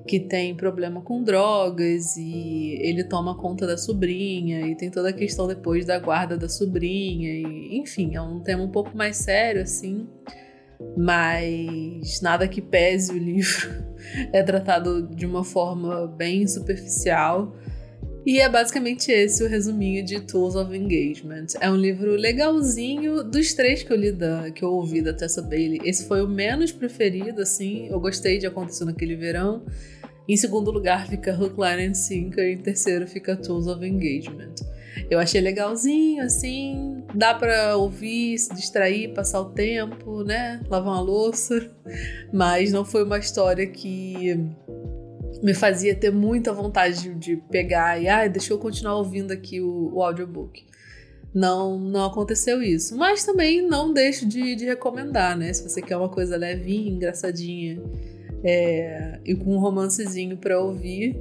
que 0.07 0.21
tem 0.21 0.55
problema 0.55 1.01
com 1.03 1.23
drogas 1.23 2.17
e 2.17 2.79
ele 2.81 3.05
toma 3.05 3.37
conta 3.37 3.67
da 3.67 3.77
sobrinha 3.77 4.67
e 4.67 4.75
tem 4.75 4.91
toda 4.91 5.11
a 5.11 5.13
questão 5.13 5.47
depois 5.47 5.85
da 5.85 5.99
guarda 5.99 6.37
da 6.37 6.49
sobrinha 6.49 7.31
e 7.31 7.79
enfim, 7.79 8.15
é 8.15 8.21
um 8.21 8.41
tema 8.41 8.63
um 8.63 8.71
pouco 8.71 8.97
mais 8.97 9.19
sério 9.19 9.63
assim. 9.63 10.07
Mas 10.97 12.21
nada 12.21 12.49
que 12.49 12.61
pese 12.61 13.13
o 13.13 13.19
livro. 13.19 13.95
é 14.33 14.43
tratado 14.43 15.09
de 15.15 15.27
uma 15.27 15.45
forma 15.45 16.07
bem 16.07 16.47
superficial. 16.47 17.55
E 18.27 18.41
é 18.41 18.49
basicamente 18.49 19.13
esse 19.13 19.45
o 19.45 19.49
resuminho 19.49 20.03
de 20.03 20.19
Tools 20.21 20.55
of 20.55 20.75
Engagement. 20.75 21.47
É 21.61 21.71
um 21.71 21.77
livro 21.77 22.13
legalzinho 22.13 23.23
dos 23.23 23.53
três 23.53 23.83
que 23.83 23.93
eu 23.93 23.97
li 23.97 24.11
da, 24.13 24.51
que 24.51 24.65
eu 24.65 24.71
ouvi 24.71 25.03
da 25.03 25.13
Tessa 25.13 25.43
Bailey. 25.43 25.81
Esse 25.85 26.09
foi 26.09 26.23
o 26.23 26.29
menos 26.29 26.73
preferido, 26.73 27.43
assim. 27.43 27.87
Eu 27.89 28.01
gostei 28.01 28.39
de 28.39 28.47
acontecer 28.47 28.87
naquele 28.87 29.15
verão. 29.15 29.67
Em 30.27 30.39
segundo 30.39 30.71
lugar 30.71 31.07
fica 31.07 31.39
Hook, 31.39 31.55
Line 31.61 31.89
and 31.89 31.95
Sinker. 31.95 32.45
Em 32.45 32.59
terceiro 32.59 33.07
fica 33.07 33.37
Tools 33.37 33.67
of 33.67 33.85
Engagement. 33.87 34.55
Eu 35.11 35.19
achei 35.19 35.41
legalzinho, 35.41 36.23
assim, 36.23 37.03
dá 37.15 37.35
para 37.35 37.77
ouvir, 37.77 38.39
se 38.39 38.55
distrair, 38.55 39.13
passar 39.13 39.41
o 39.41 39.51
tempo, 39.51 40.23
né? 40.25 40.61
Lavar 40.69 40.95
uma 40.95 41.01
louça. 41.01 41.71
Mas 42.33 42.73
não 42.73 42.85
foi 42.85 43.05
uma 43.05 43.19
história 43.19 43.67
que 43.67 44.39
me 45.43 45.53
fazia 45.53 45.95
ter 45.95 46.11
muita 46.11 46.53
vontade 46.53 47.15
de 47.15 47.37
pegar 47.37 48.01
e, 48.01 48.09
ah, 48.09 48.27
deixa 48.27 48.53
eu 48.53 48.59
continuar 48.59 48.97
ouvindo 48.97 49.33
aqui 49.33 49.61
o, 49.61 49.91
o 49.95 50.03
audiobook. 50.03 50.65
Não, 51.35 51.79
não 51.79 52.05
aconteceu 52.05 52.63
isso. 52.63 52.97
Mas 52.97 53.25
também 53.25 53.61
não 53.61 53.93
deixo 53.93 54.27
de, 54.27 54.55
de 54.55 54.65
recomendar, 54.65 55.37
né? 55.37 55.53
Se 55.53 55.69
você 55.69 55.83
quer 55.83 55.97
uma 55.97 56.09
coisa 56.09 56.37
levinha, 56.37 56.93
engraçadinha 56.93 57.83
é, 58.45 59.19
e 59.25 59.35
com 59.35 59.57
um 59.57 59.59
romancezinho 59.59 60.37
para 60.37 60.61
ouvir, 60.61 61.21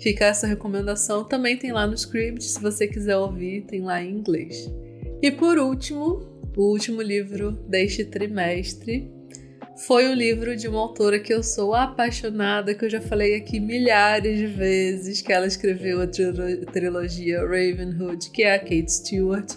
Fica 0.00 0.24
essa 0.26 0.46
recomendação. 0.46 1.24
Também 1.24 1.56
tem 1.56 1.72
lá 1.72 1.86
no 1.86 1.94
script, 1.94 2.42
se 2.42 2.60
você 2.60 2.86
quiser 2.86 3.16
ouvir, 3.16 3.62
tem 3.62 3.82
lá 3.82 4.02
em 4.02 4.10
inglês. 4.10 4.70
E 5.22 5.30
por 5.30 5.58
último, 5.58 6.20
o 6.56 6.72
último 6.72 7.02
livro 7.02 7.52
deste 7.68 8.04
trimestre 8.04 9.10
foi 9.86 10.08
um 10.08 10.14
livro 10.14 10.56
de 10.56 10.68
uma 10.68 10.78
autora 10.78 11.18
que 11.18 11.32
eu 11.32 11.42
sou 11.42 11.74
apaixonada, 11.74 12.74
que 12.74 12.84
eu 12.84 12.90
já 12.90 13.00
falei 13.00 13.34
aqui 13.34 13.58
milhares 13.58 14.38
de 14.38 14.46
vezes, 14.46 15.22
que 15.22 15.32
ela 15.32 15.46
escreveu 15.46 16.00
a 16.02 16.06
trilogia 16.06 17.40
Ravenhood, 17.40 18.30
que 18.30 18.42
é 18.42 18.54
a 18.54 18.58
Kate 18.58 18.92
Stewart. 18.92 19.52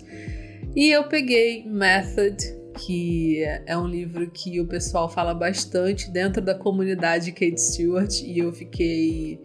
E 0.75 0.89
eu 0.89 1.03
peguei 1.06 1.65
Method, 1.65 2.38
que 2.86 3.43
é 3.65 3.77
um 3.77 3.88
livro 3.88 4.29
que 4.32 4.60
o 4.60 4.65
pessoal 4.65 5.10
fala 5.10 5.34
bastante 5.34 6.10
dentro 6.10 6.41
da 6.41 6.56
comunidade 6.56 7.32
Kate 7.32 7.60
Stewart, 7.60 8.21
e 8.21 8.39
eu 8.39 8.51
fiquei 8.53 9.39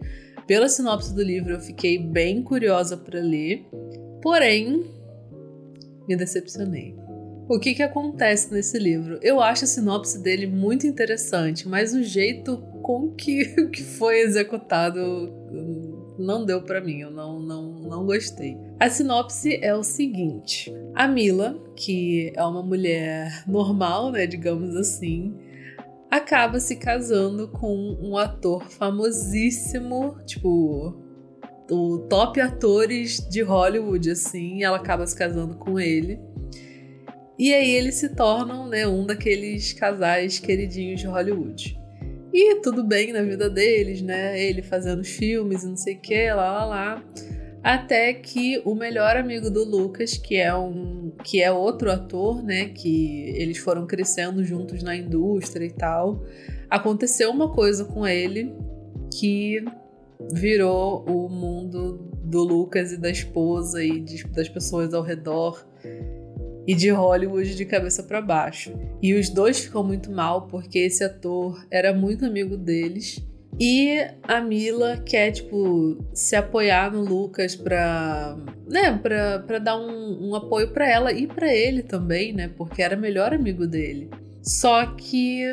pela 0.49 0.67
sinopse 0.67 1.13
do 1.13 1.21
livro, 1.21 1.53
eu 1.53 1.59
fiquei 1.59 1.99
bem 1.99 2.41
curiosa 2.41 2.97
para 2.97 3.21
ler, 3.21 3.67
porém, 4.19 4.83
me 6.07 6.15
decepcionei. 6.15 6.95
O 7.47 7.59
que, 7.59 7.75
que 7.75 7.83
acontece 7.83 8.51
nesse 8.51 8.79
livro? 8.79 9.19
Eu 9.21 9.41
acho 9.41 9.65
a 9.65 9.67
sinopse 9.67 10.17
dele 10.23 10.47
muito 10.47 10.87
interessante, 10.87 11.69
mas 11.69 11.93
o 11.93 12.01
jeito 12.01 12.57
com 12.81 13.11
que, 13.11 13.45
que 13.69 13.83
foi 13.83 14.21
executado 14.21 14.99
não 16.17 16.43
deu 16.43 16.63
para 16.63 16.81
mim, 16.81 17.01
eu 17.01 17.11
não, 17.11 17.39
não, 17.39 17.71
não 17.81 18.05
gostei. 18.07 18.57
A 18.79 18.89
sinopse 18.89 19.59
é 19.61 19.75
o 19.75 19.83
seguinte: 19.83 20.73
a 20.95 21.07
Mila, 21.07 21.63
que 21.75 22.33
é 22.35 22.43
uma 22.43 22.63
mulher 22.63 23.43
normal, 23.47 24.11
né, 24.11 24.25
digamos 24.25 24.75
assim, 24.75 25.31
acaba 26.09 26.59
se 26.59 26.75
casando 26.75 27.47
com 27.49 27.97
um 28.01 28.17
ator 28.17 28.69
famosíssimo, 28.69 30.17
tipo, 30.25 30.95
o 31.69 31.99
top 32.09 32.41
atores 32.41 33.19
de 33.29 33.41
Hollywood, 33.41 34.11
assim, 34.11 34.63
ela 34.63 34.77
acaba 34.77 35.05
se 35.05 35.15
casando 35.15 35.55
com 35.55 35.79
ele. 35.79 36.19
E 37.37 37.53
aí 37.53 37.71
eles 37.71 37.95
se 37.95 38.15
tornam, 38.15 38.67
né, 38.67 38.85
um 38.87 39.05
daqueles 39.05 39.71
casais 39.71 40.39
queridinhos 40.39 40.99
de 40.99 41.07
Hollywood. 41.07 41.79
E 42.33 42.61
tudo 42.61 42.83
bem 42.83 43.13
na 43.13 43.21
vida 43.21 43.49
deles, 43.49 44.01
né? 44.01 44.39
Ele 44.39 44.61
fazendo 44.61 45.03
filmes 45.03 45.63
e 45.63 45.67
não 45.67 45.77
sei 45.77 45.95
o 45.95 45.99
que, 45.99 46.31
lá, 46.31 46.51
lá, 46.51 46.65
lá. 46.65 47.03
Até 47.63 48.13
que 48.13 48.61
o 48.63 48.73
melhor 48.73 49.17
amigo 49.17 49.49
do 49.49 49.63
Lucas, 49.63 50.17
que 50.17 50.37
é 50.37 50.55
um 50.55 51.11
que 51.23 51.41
é 51.41 51.51
outro 51.51 51.91
ator, 51.91 52.41
né, 52.41 52.69
que 52.69 53.33
eles 53.35 53.57
foram 53.57 53.85
crescendo 53.85 54.43
juntos 54.43 54.81
na 54.81 54.95
indústria 54.95 55.65
e 55.65 55.71
tal, 55.71 56.23
aconteceu 56.69 57.29
uma 57.29 57.51
coisa 57.51 57.83
com 57.83 58.07
ele 58.07 58.55
que 59.13 59.63
virou 60.31 61.03
o 61.05 61.27
mundo 61.27 62.09
do 62.23 62.43
Lucas 62.43 62.93
e 62.93 62.97
da 62.97 63.09
esposa 63.09 63.83
e 63.83 63.99
de, 63.99 64.23
das 64.25 64.47
pessoas 64.47 64.93
ao 64.93 65.01
redor 65.01 65.65
e 66.67 66.75
de 66.75 66.89
Hollywood 66.89 67.55
de 67.55 67.65
cabeça 67.65 68.03
para 68.03 68.21
baixo. 68.21 68.71
E 69.01 69.13
os 69.13 69.29
dois 69.29 69.59
ficam 69.59 69.83
muito 69.83 70.11
mal 70.11 70.47
porque 70.47 70.79
esse 70.79 71.03
ator 71.03 71.65
era 71.71 71.93
muito 71.93 72.25
amigo 72.25 72.55
deles 72.55 73.25
e 73.59 74.07
a 74.23 74.39
Mila 74.39 74.97
quer, 75.05 75.31
tipo, 75.31 75.97
se 76.13 76.35
apoiar 76.35 76.93
no 76.93 77.01
Lucas 77.01 77.57
pra, 77.57 78.37
né, 78.65 78.97
pra, 78.97 79.39
pra 79.39 79.59
dar 79.59 79.77
um, 79.77 80.29
um 80.29 80.35
apoio 80.35 80.71
para 80.71 80.89
ela 80.89 81.11
e 81.11 81.27
para 81.27 81.53
ele 81.53 81.83
também, 81.83 82.31
né, 82.31 82.49
porque 82.55 82.81
era 82.81 82.95
melhor 82.95 83.33
amigo 83.33 83.67
dele. 83.67 84.09
Só 84.41 84.85
que 84.95 85.43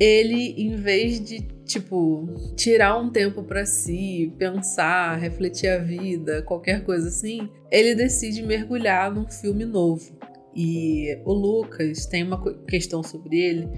ele, 0.00 0.54
em 0.58 0.74
vez 0.74 1.20
de, 1.20 1.40
tipo, 1.64 2.26
tirar 2.56 2.98
um 2.98 3.10
tempo 3.10 3.44
para 3.44 3.64
si, 3.64 4.34
pensar, 4.36 5.16
refletir 5.18 5.68
a 5.68 5.78
vida, 5.78 6.42
qualquer 6.42 6.84
coisa 6.84 7.08
assim, 7.08 7.48
ele 7.70 7.94
decide 7.94 8.42
mergulhar 8.42 9.14
num 9.14 9.28
filme 9.28 9.64
novo. 9.64 10.18
E 10.52 11.16
o 11.24 11.32
Lucas 11.32 12.06
tem 12.06 12.24
uma 12.24 12.42
questão 12.64 13.04
sobre 13.04 13.38
ele 13.38 13.68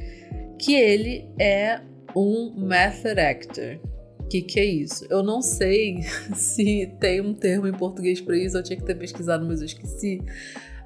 que 0.59 0.75
ele 0.75 1.29
é 1.39 1.81
um 2.15 2.53
method 2.57 3.21
actor. 3.21 3.79
O 4.19 4.29
que, 4.31 4.43
que 4.43 4.61
é 4.61 4.65
isso? 4.65 5.07
Eu 5.11 5.23
não 5.23 5.43
sei 5.43 6.03
se 6.35 6.95
tem 7.01 7.21
um 7.21 7.35
termo 7.35 7.67
em 7.67 7.73
português 7.73 8.21
para 8.21 8.37
isso, 8.37 8.57
eu 8.57 8.63
tinha 8.63 8.79
que 8.79 8.85
ter 8.85 8.95
pesquisado, 8.95 9.45
mas 9.45 9.61
eu 9.61 9.67
esqueci. 9.67 10.21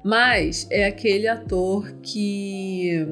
Mas 0.03 0.67
é 0.69 0.85
aquele 0.85 1.27
ator 1.27 1.91
que 2.01 3.05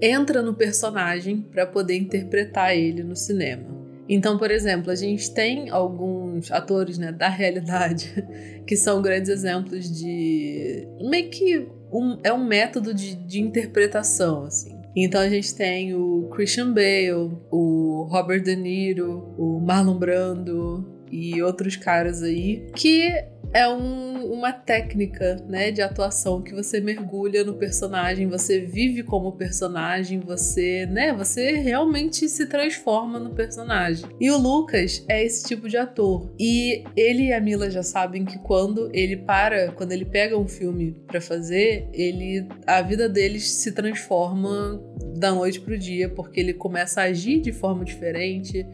entra 0.00 0.42
no 0.42 0.54
personagem 0.54 1.40
para 1.40 1.66
poder 1.66 1.96
interpretar 1.96 2.76
ele 2.76 3.02
no 3.02 3.16
cinema. 3.16 3.76
Então, 4.08 4.38
por 4.38 4.50
exemplo, 4.50 4.90
a 4.90 4.94
gente 4.94 5.32
tem 5.32 5.68
alguns 5.68 6.50
atores 6.52 6.96
né, 6.96 7.10
da 7.10 7.28
realidade 7.28 8.24
que 8.66 8.76
são 8.76 9.02
grandes 9.02 9.30
exemplos 9.30 9.90
de. 9.90 10.86
meio 11.00 11.28
que 11.30 11.66
um, 11.92 12.18
é 12.22 12.32
um 12.32 12.44
método 12.44 12.94
de, 12.94 13.16
de 13.16 13.40
interpretação, 13.40 14.44
assim. 14.44 14.75
Então 14.96 15.20
a 15.20 15.28
gente 15.28 15.54
tem 15.54 15.94
o 15.94 16.28
Christian 16.30 16.72
Bale, 16.72 17.38
o 17.50 18.08
Robert 18.10 18.42
De 18.42 18.56
Niro, 18.56 19.34
o 19.36 19.60
Marlon 19.60 19.98
Brando 19.98 21.04
e 21.12 21.42
outros 21.42 21.76
caras 21.76 22.22
aí 22.22 22.66
que 22.74 23.08
é 23.56 23.66
um, 23.66 24.34
uma 24.34 24.52
técnica, 24.52 25.42
né, 25.48 25.70
de 25.70 25.80
atuação 25.80 26.42
que 26.42 26.52
você 26.52 26.78
mergulha 26.78 27.42
no 27.42 27.54
personagem, 27.54 28.26
você 28.26 28.60
vive 28.60 29.02
como 29.02 29.32
personagem, 29.32 30.20
você, 30.20 30.84
né, 30.84 31.10
você 31.14 31.52
realmente 31.52 32.28
se 32.28 32.44
transforma 32.44 33.18
no 33.18 33.30
personagem. 33.30 34.04
E 34.20 34.30
o 34.30 34.36
Lucas 34.36 35.02
é 35.08 35.24
esse 35.24 35.48
tipo 35.48 35.70
de 35.70 35.78
ator. 35.78 36.30
E 36.38 36.84
ele 36.94 37.28
e 37.28 37.32
a 37.32 37.40
Mila 37.40 37.70
já 37.70 37.82
sabem 37.82 38.26
que 38.26 38.38
quando 38.40 38.90
ele 38.92 39.16
para, 39.16 39.72
quando 39.72 39.92
ele 39.92 40.04
pega 40.04 40.36
um 40.36 40.46
filme 40.46 40.94
para 41.06 41.18
fazer, 41.18 41.88
ele 41.94 42.46
a 42.66 42.82
vida 42.82 43.08
deles 43.08 43.50
se 43.50 43.72
transforma 43.72 44.78
da 45.16 45.32
noite 45.32 45.62
pro 45.62 45.78
dia, 45.78 46.10
porque 46.10 46.40
ele 46.40 46.52
começa 46.52 47.00
a 47.00 47.04
agir 47.04 47.40
de 47.40 47.52
forma 47.52 47.86
diferente 47.86 48.66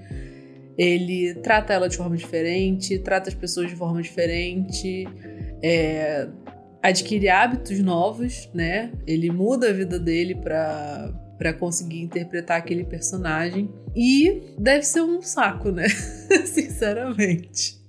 ele 0.76 1.34
trata 1.34 1.72
ela 1.72 1.88
de 1.88 1.96
forma 1.96 2.16
diferente, 2.16 2.98
trata 2.98 3.28
as 3.28 3.34
pessoas 3.34 3.68
de 3.68 3.76
forma 3.76 4.00
diferente, 4.00 5.06
é, 5.62 6.28
adquire 6.82 7.28
hábitos 7.28 7.78
novos, 7.80 8.48
né? 8.54 8.92
Ele 9.06 9.30
muda 9.30 9.68
a 9.70 9.72
vida 9.72 9.98
dele 9.98 10.34
para 10.34 11.12
para 11.38 11.52
conseguir 11.52 12.00
interpretar 12.00 12.58
aquele 12.58 12.84
personagem 12.84 13.68
e 13.96 14.54
deve 14.56 14.84
ser 14.84 15.00
um 15.00 15.20
saco, 15.20 15.72
né? 15.72 15.88
Sinceramente. 16.46 17.82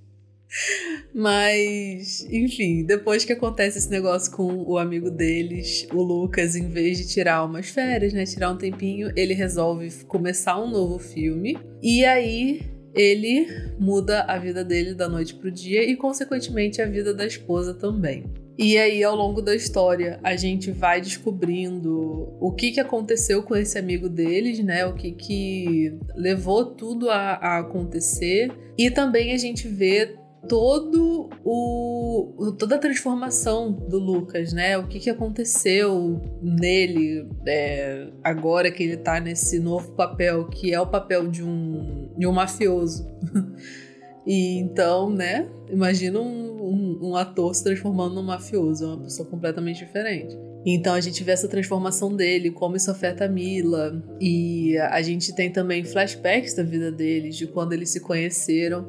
Mas, 1.14 2.26
enfim, 2.32 2.84
depois 2.84 3.24
que 3.24 3.34
acontece 3.34 3.78
esse 3.78 3.90
negócio 3.92 4.32
com 4.32 4.64
o 4.64 4.78
amigo 4.78 5.12
deles, 5.12 5.88
o 5.94 6.02
Lucas, 6.02 6.56
em 6.56 6.68
vez 6.68 6.98
de 6.98 7.08
tirar 7.08 7.46
umas 7.46 7.70
férias, 7.70 8.12
né, 8.12 8.26
tirar 8.26 8.52
um 8.52 8.58
tempinho, 8.58 9.12
ele 9.16 9.36
resolve 9.36 9.92
começar 10.08 10.60
um 10.60 10.70
novo 10.70 10.98
filme. 10.98 11.56
E 11.82 12.04
aí 12.06 12.73
ele 12.94 13.48
muda 13.80 14.22
a 14.24 14.38
vida 14.38 14.64
dele 14.64 14.94
da 14.94 15.10
noite 15.10 15.34
pro 15.36 15.52
dia 15.52 15.84
e, 15.84 15.96
consequentemente, 15.96 16.82
a 16.82 16.86
vida 16.86 17.14
da 17.14 17.26
esposa 17.26 17.74
também. 17.74 18.26
E 18.58 18.78
aí, 18.78 19.04
ao 19.04 19.16
longo 19.16 19.42
da 19.42 19.56
história, 19.56 20.20
a 20.24 20.36
gente 20.36 20.70
vai 20.70 21.02
descobrindo 21.02 22.30
o 22.40 22.52
que, 22.52 22.72
que 22.72 22.80
aconteceu 22.80 23.42
com 23.42 23.56
esse 23.56 23.80
amigo 23.80 24.08
deles, 24.08 24.64
né? 24.64 24.86
O 24.86 24.94
que, 24.94 25.12
que 25.12 25.98
levou 26.16 26.66
tudo 26.66 27.10
a, 27.10 27.34
a 27.34 27.60
acontecer. 27.60 28.52
E 28.78 28.92
também 28.92 29.34
a 29.34 29.38
gente 29.38 29.68
vê 29.68 30.16
todo 30.48 31.30
o 31.44 32.54
toda 32.58 32.76
a 32.76 32.80
transformação 32.80 33.72
do 33.72 33.98
Lucas, 33.98 34.54
né? 34.54 34.78
O 34.78 34.88
que, 34.88 35.00
que 35.00 35.10
aconteceu 35.10 36.22
nele 36.42 37.28
é, 37.48 38.08
agora 38.24 38.72
que 38.72 38.84
ele 38.84 38.98
tá 38.98 39.20
nesse 39.20 39.60
novo 39.60 39.92
papel, 39.92 40.46
que 40.48 40.74
é 40.74 40.80
o 40.80 40.88
papel 40.88 41.28
de 41.28 41.44
um, 41.44 42.10
de 42.18 42.28
um 42.28 42.32
mafioso. 42.32 43.08
e 44.26 44.58
então, 44.58 45.10
né? 45.10 45.50
Imagina 45.70 46.20
um, 46.20 46.62
um, 46.62 47.10
um 47.10 47.16
ator 47.16 47.56
se 47.56 47.64
transformando 47.64 48.16
num 48.16 48.24
mafioso, 48.24 48.84
é 48.84 48.88
uma 48.88 49.04
pessoa 49.04 49.28
completamente 49.28 49.86
diferente. 49.86 50.38
Então 50.66 50.94
a 50.94 51.02
gente 51.02 51.24
vê 51.24 51.34
essa 51.34 51.48
transformação 51.48 52.16
dele, 52.16 52.50
como 52.50 52.76
isso 52.76 52.90
afeta 52.90 53.26
a 53.26 53.28
Mila. 53.28 54.02
E 54.20 54.78
a 54.78 55.02
gente 55.02 55.36
tem 55.36 55.52
também 55.52 55.84
flashbacks 55.84 56.54
da 56.54 56.64
vida 56.64 56.92
deles, 56.92 57.36
de 57.36 57.48
quando 57.48 57.74
eles 57.74 57.90
se 57.90 58.00
conheceram. 58.00 58.88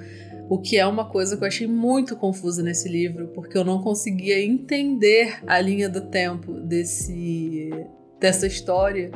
O 0.48 0.58
que 0.58 0.76
é 0.76 0.86
uma 0.86 1.06
coisa 1.06 1.36
que 1.36 1.42
eu 1.42 1.48
achei 1.48 1.66
muito 1.66 2.16
confusa 2.16 2.62
nesse 2.62 2.88
livro, 2.88 3.28
porque 3.28 3.56
eu 3.56 3.64
não 3.64 3.82
conseguia 3.82 4.42
entender 4.42 5.38
a 5.46 5.60
linha 5.60 5.88
do 5.88 6.02
tempo 6.02 6.52
desse 6.52 7.70
dessa 8.20 8.46
história, 8.46 9.10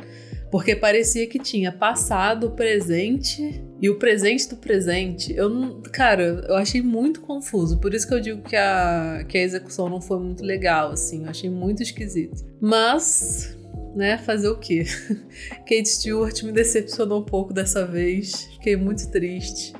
porque 0.51 0.75
parecia 0.75 1.25
que 1.25 1.39
tinha 1.39 1.71
passado, 1.71 2.51
presente 2.51 3.63
e 3.81 3.89
o 3.89 3.97
presente 3.97 4.47
do 4.49 4.57
presente. 4.57 5.33
Eu 5.35 5.49
não, 5.49 5.81
cara, 5.81 6.45
eu 6.47 6.55
achei 6.55 6.81
muito 6.81 7.21
confuso, 7.21 7.79
por 7.79 7.93
isso 7.93 8.07
que 8.07 8.13
eu 8.13 8.19
digo 8.19 8.41
que 8.41 8.55
a 8.55 9.23
que 9.27 9.37
a 9.37 9.41
execução 9.41 9.89
não 9.89 10.01
foi 10.01 10.19
muito 10.19 10.43
legal 10.43 10.91
assim, 10.91 11.23
eu 11.23 11.29
achei 11.29 11.49
muito 11.49 11.81
esquisito. 11.81 12.45
Mas 12.59 13.57
né, 13.95 14.17
fazer 14.17 14.49
o 14.49 14.57
quê? 14.57 14.83
Kate 15.67 15.87
Stewart 15.87 16.43
me 16.43 16.51
decepcionou 16.51 17.21
um 17.21 17.25
pouco 17.25 17.53
dessa 17.53 17.85
vez, 17.85 18.45
fiquei 18.53 18.75
muito 18.75 19.09
triste. 19.11 19.73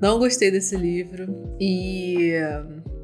Não 0.00 0.18
gostei 0.18 0.50
desse 0.50 0.76
livro 0.76 1.56
e 1.60 2.32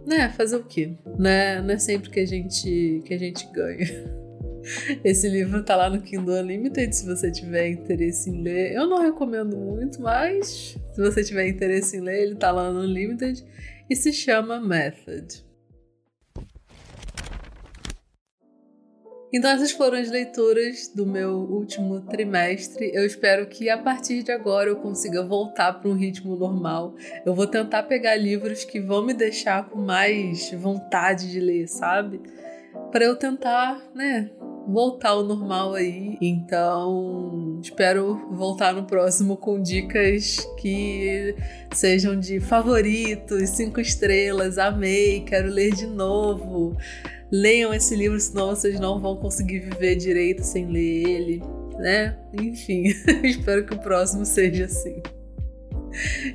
né, 0.06 0.28
fazer 0.30 0.56
o 0.56 0.64
quê? 0.64 0.92
Né? 1.18 1.60
Não 1.60 1.74
é 1.74 1.78
sempre 1.78 2.10
que 2.10 2.20
a 2.20 2.26
gente 2.26 3.02
que 3.04 3.14
a 3.14 3.18
gente 3.18 3.46
ganha. 3.52 4.24
Esse 5.04 5.28
livro 5.28 5.62
tá 5.62 5.76
lá 5.76 5.90
no 5.90 6.00
Kindle 6.00 6.40
Unlimited 6.40 6.94
se 6.94 7.04
você 7.04 7.30
tiver 7.30 7.68
interesse 7.68 8.30
em 8.30 8.42
ler. 8.42 8.72
Eu 8.72 8.86
não 8.86 9.02
recomendo 9.02 9.56
muito, 9.56 10.00
mas 10.00 10.78
se 10.92 11.00
você 11.00 11.22
tiver 11.22 11.48
interesse 11.48 11.96
em 11.96 12.00
ler, 12.00 12.22
ele 12.22 12.34
tá 12.34 12.50
lá 12.50 12.72
no 12.72 12.80
Unlimited 12.80 13.44
e 13.88 13.96
se 13.96 14.12
chama 14.12 14.60
Method. 14.60 15.43
Então, 19.36 19.50
essas 19.50 19.72
foram 19.72 19.98
as 19.98 20.08
leituras 20.12 20.86
do 20.94 21.04
meu 21.04 21.32
último 21.32 22.00
trimestre. 22.02 22.92
Eu 22.94 23.04
espero 23.04 23.44
que 23.48 23.68
a 23.68 23.76
partir 23.76 24.22
de 24.22 24.30
agora 24.30 24.70
eu 24.70 24.76
consiga 24.76 25.24
voltar 25.24 25.72
para 25.72 25.90
um 25.90 25.94
ritmo 25.94 26.36
normal. 26.36 26.94
Eu 27.26 27.34
vou 27.34 27.44
tentar 27.44 27.82
pegar 27.82 28.14
livros 28.14 28.64
que 28.64 28.80
vão 28.80 29.04
me 29.04 29.12
deixar 29.12 29.68
com 29.68 29.80
mais 29.80 30.52
vontade 30.52 31.32
de 31.32 31.40
ler, 31.40 31.66
sabe? 31.66 32.20
Para 32.92 33.06
eu 33.06 33.16
tentar, 33.16 33.82
né, 33.92 34.30
voltar 34.68 35.10
ao 35.10 35.24
normal 35.24 35.74
aí. 35.74 36.16
Então, 36.20 37.58
espero 37.60 38.28
voltar 38.30 38.72
no 38.72 38.84
próximo 38.84 39.36
com 39.36 39.60
dicas 39.60 40.46
que 40.60 41.34
sejam 41.72 42.16
de 42.16 42.38
favoritos, 42.38 43.50
cinco 43.50 43.80
estrelas, 43.80 44.58
amei, 44.58 45.22
quero 45.22 45.48
ler 45.48 45.74
de 45.74 45.88
novo. 45.88 46.76
Leiam 47.36 47.74
esse 47.74 47.96
livro, 47.96 48.20
senão 48.20 48.50
vocês 48.50 48.78
não 48.78 49.00
vão 49.00 49.16
conseguir 49.16 49.58
viver 49.58 49.96
direito 49.96 50.44
sem 50.44 50.70
ler 50.70 51.08
ele, 51.08 51.42
né? 51.76 52.16
Enfim, 52.40 52.84
espero 53.24 53.66
que 53.66 53.74
o 53.74 53.78
próximo 53.80 54.24
seja 54.24 54.66
assim. 54.66 55.02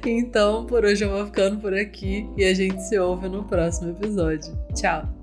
Então, 0.05 0.65
por 0.65 0.83
hoje 0.83 1.05
eu 1.05 1.09
vou 1.09 1.25
ficando 1.25 1.57
por 1.61 1.73
aqui 1.73 2.29
e 2.35 2.43
a 2.43 2.53
gente 2.53 2.83
se 2.83 2.99
ouve 2.99 3.29
no 3.29 3.45
próximo 3.45 3.91
episódio. 3.91 4.53
Tchau! 4.75 5.18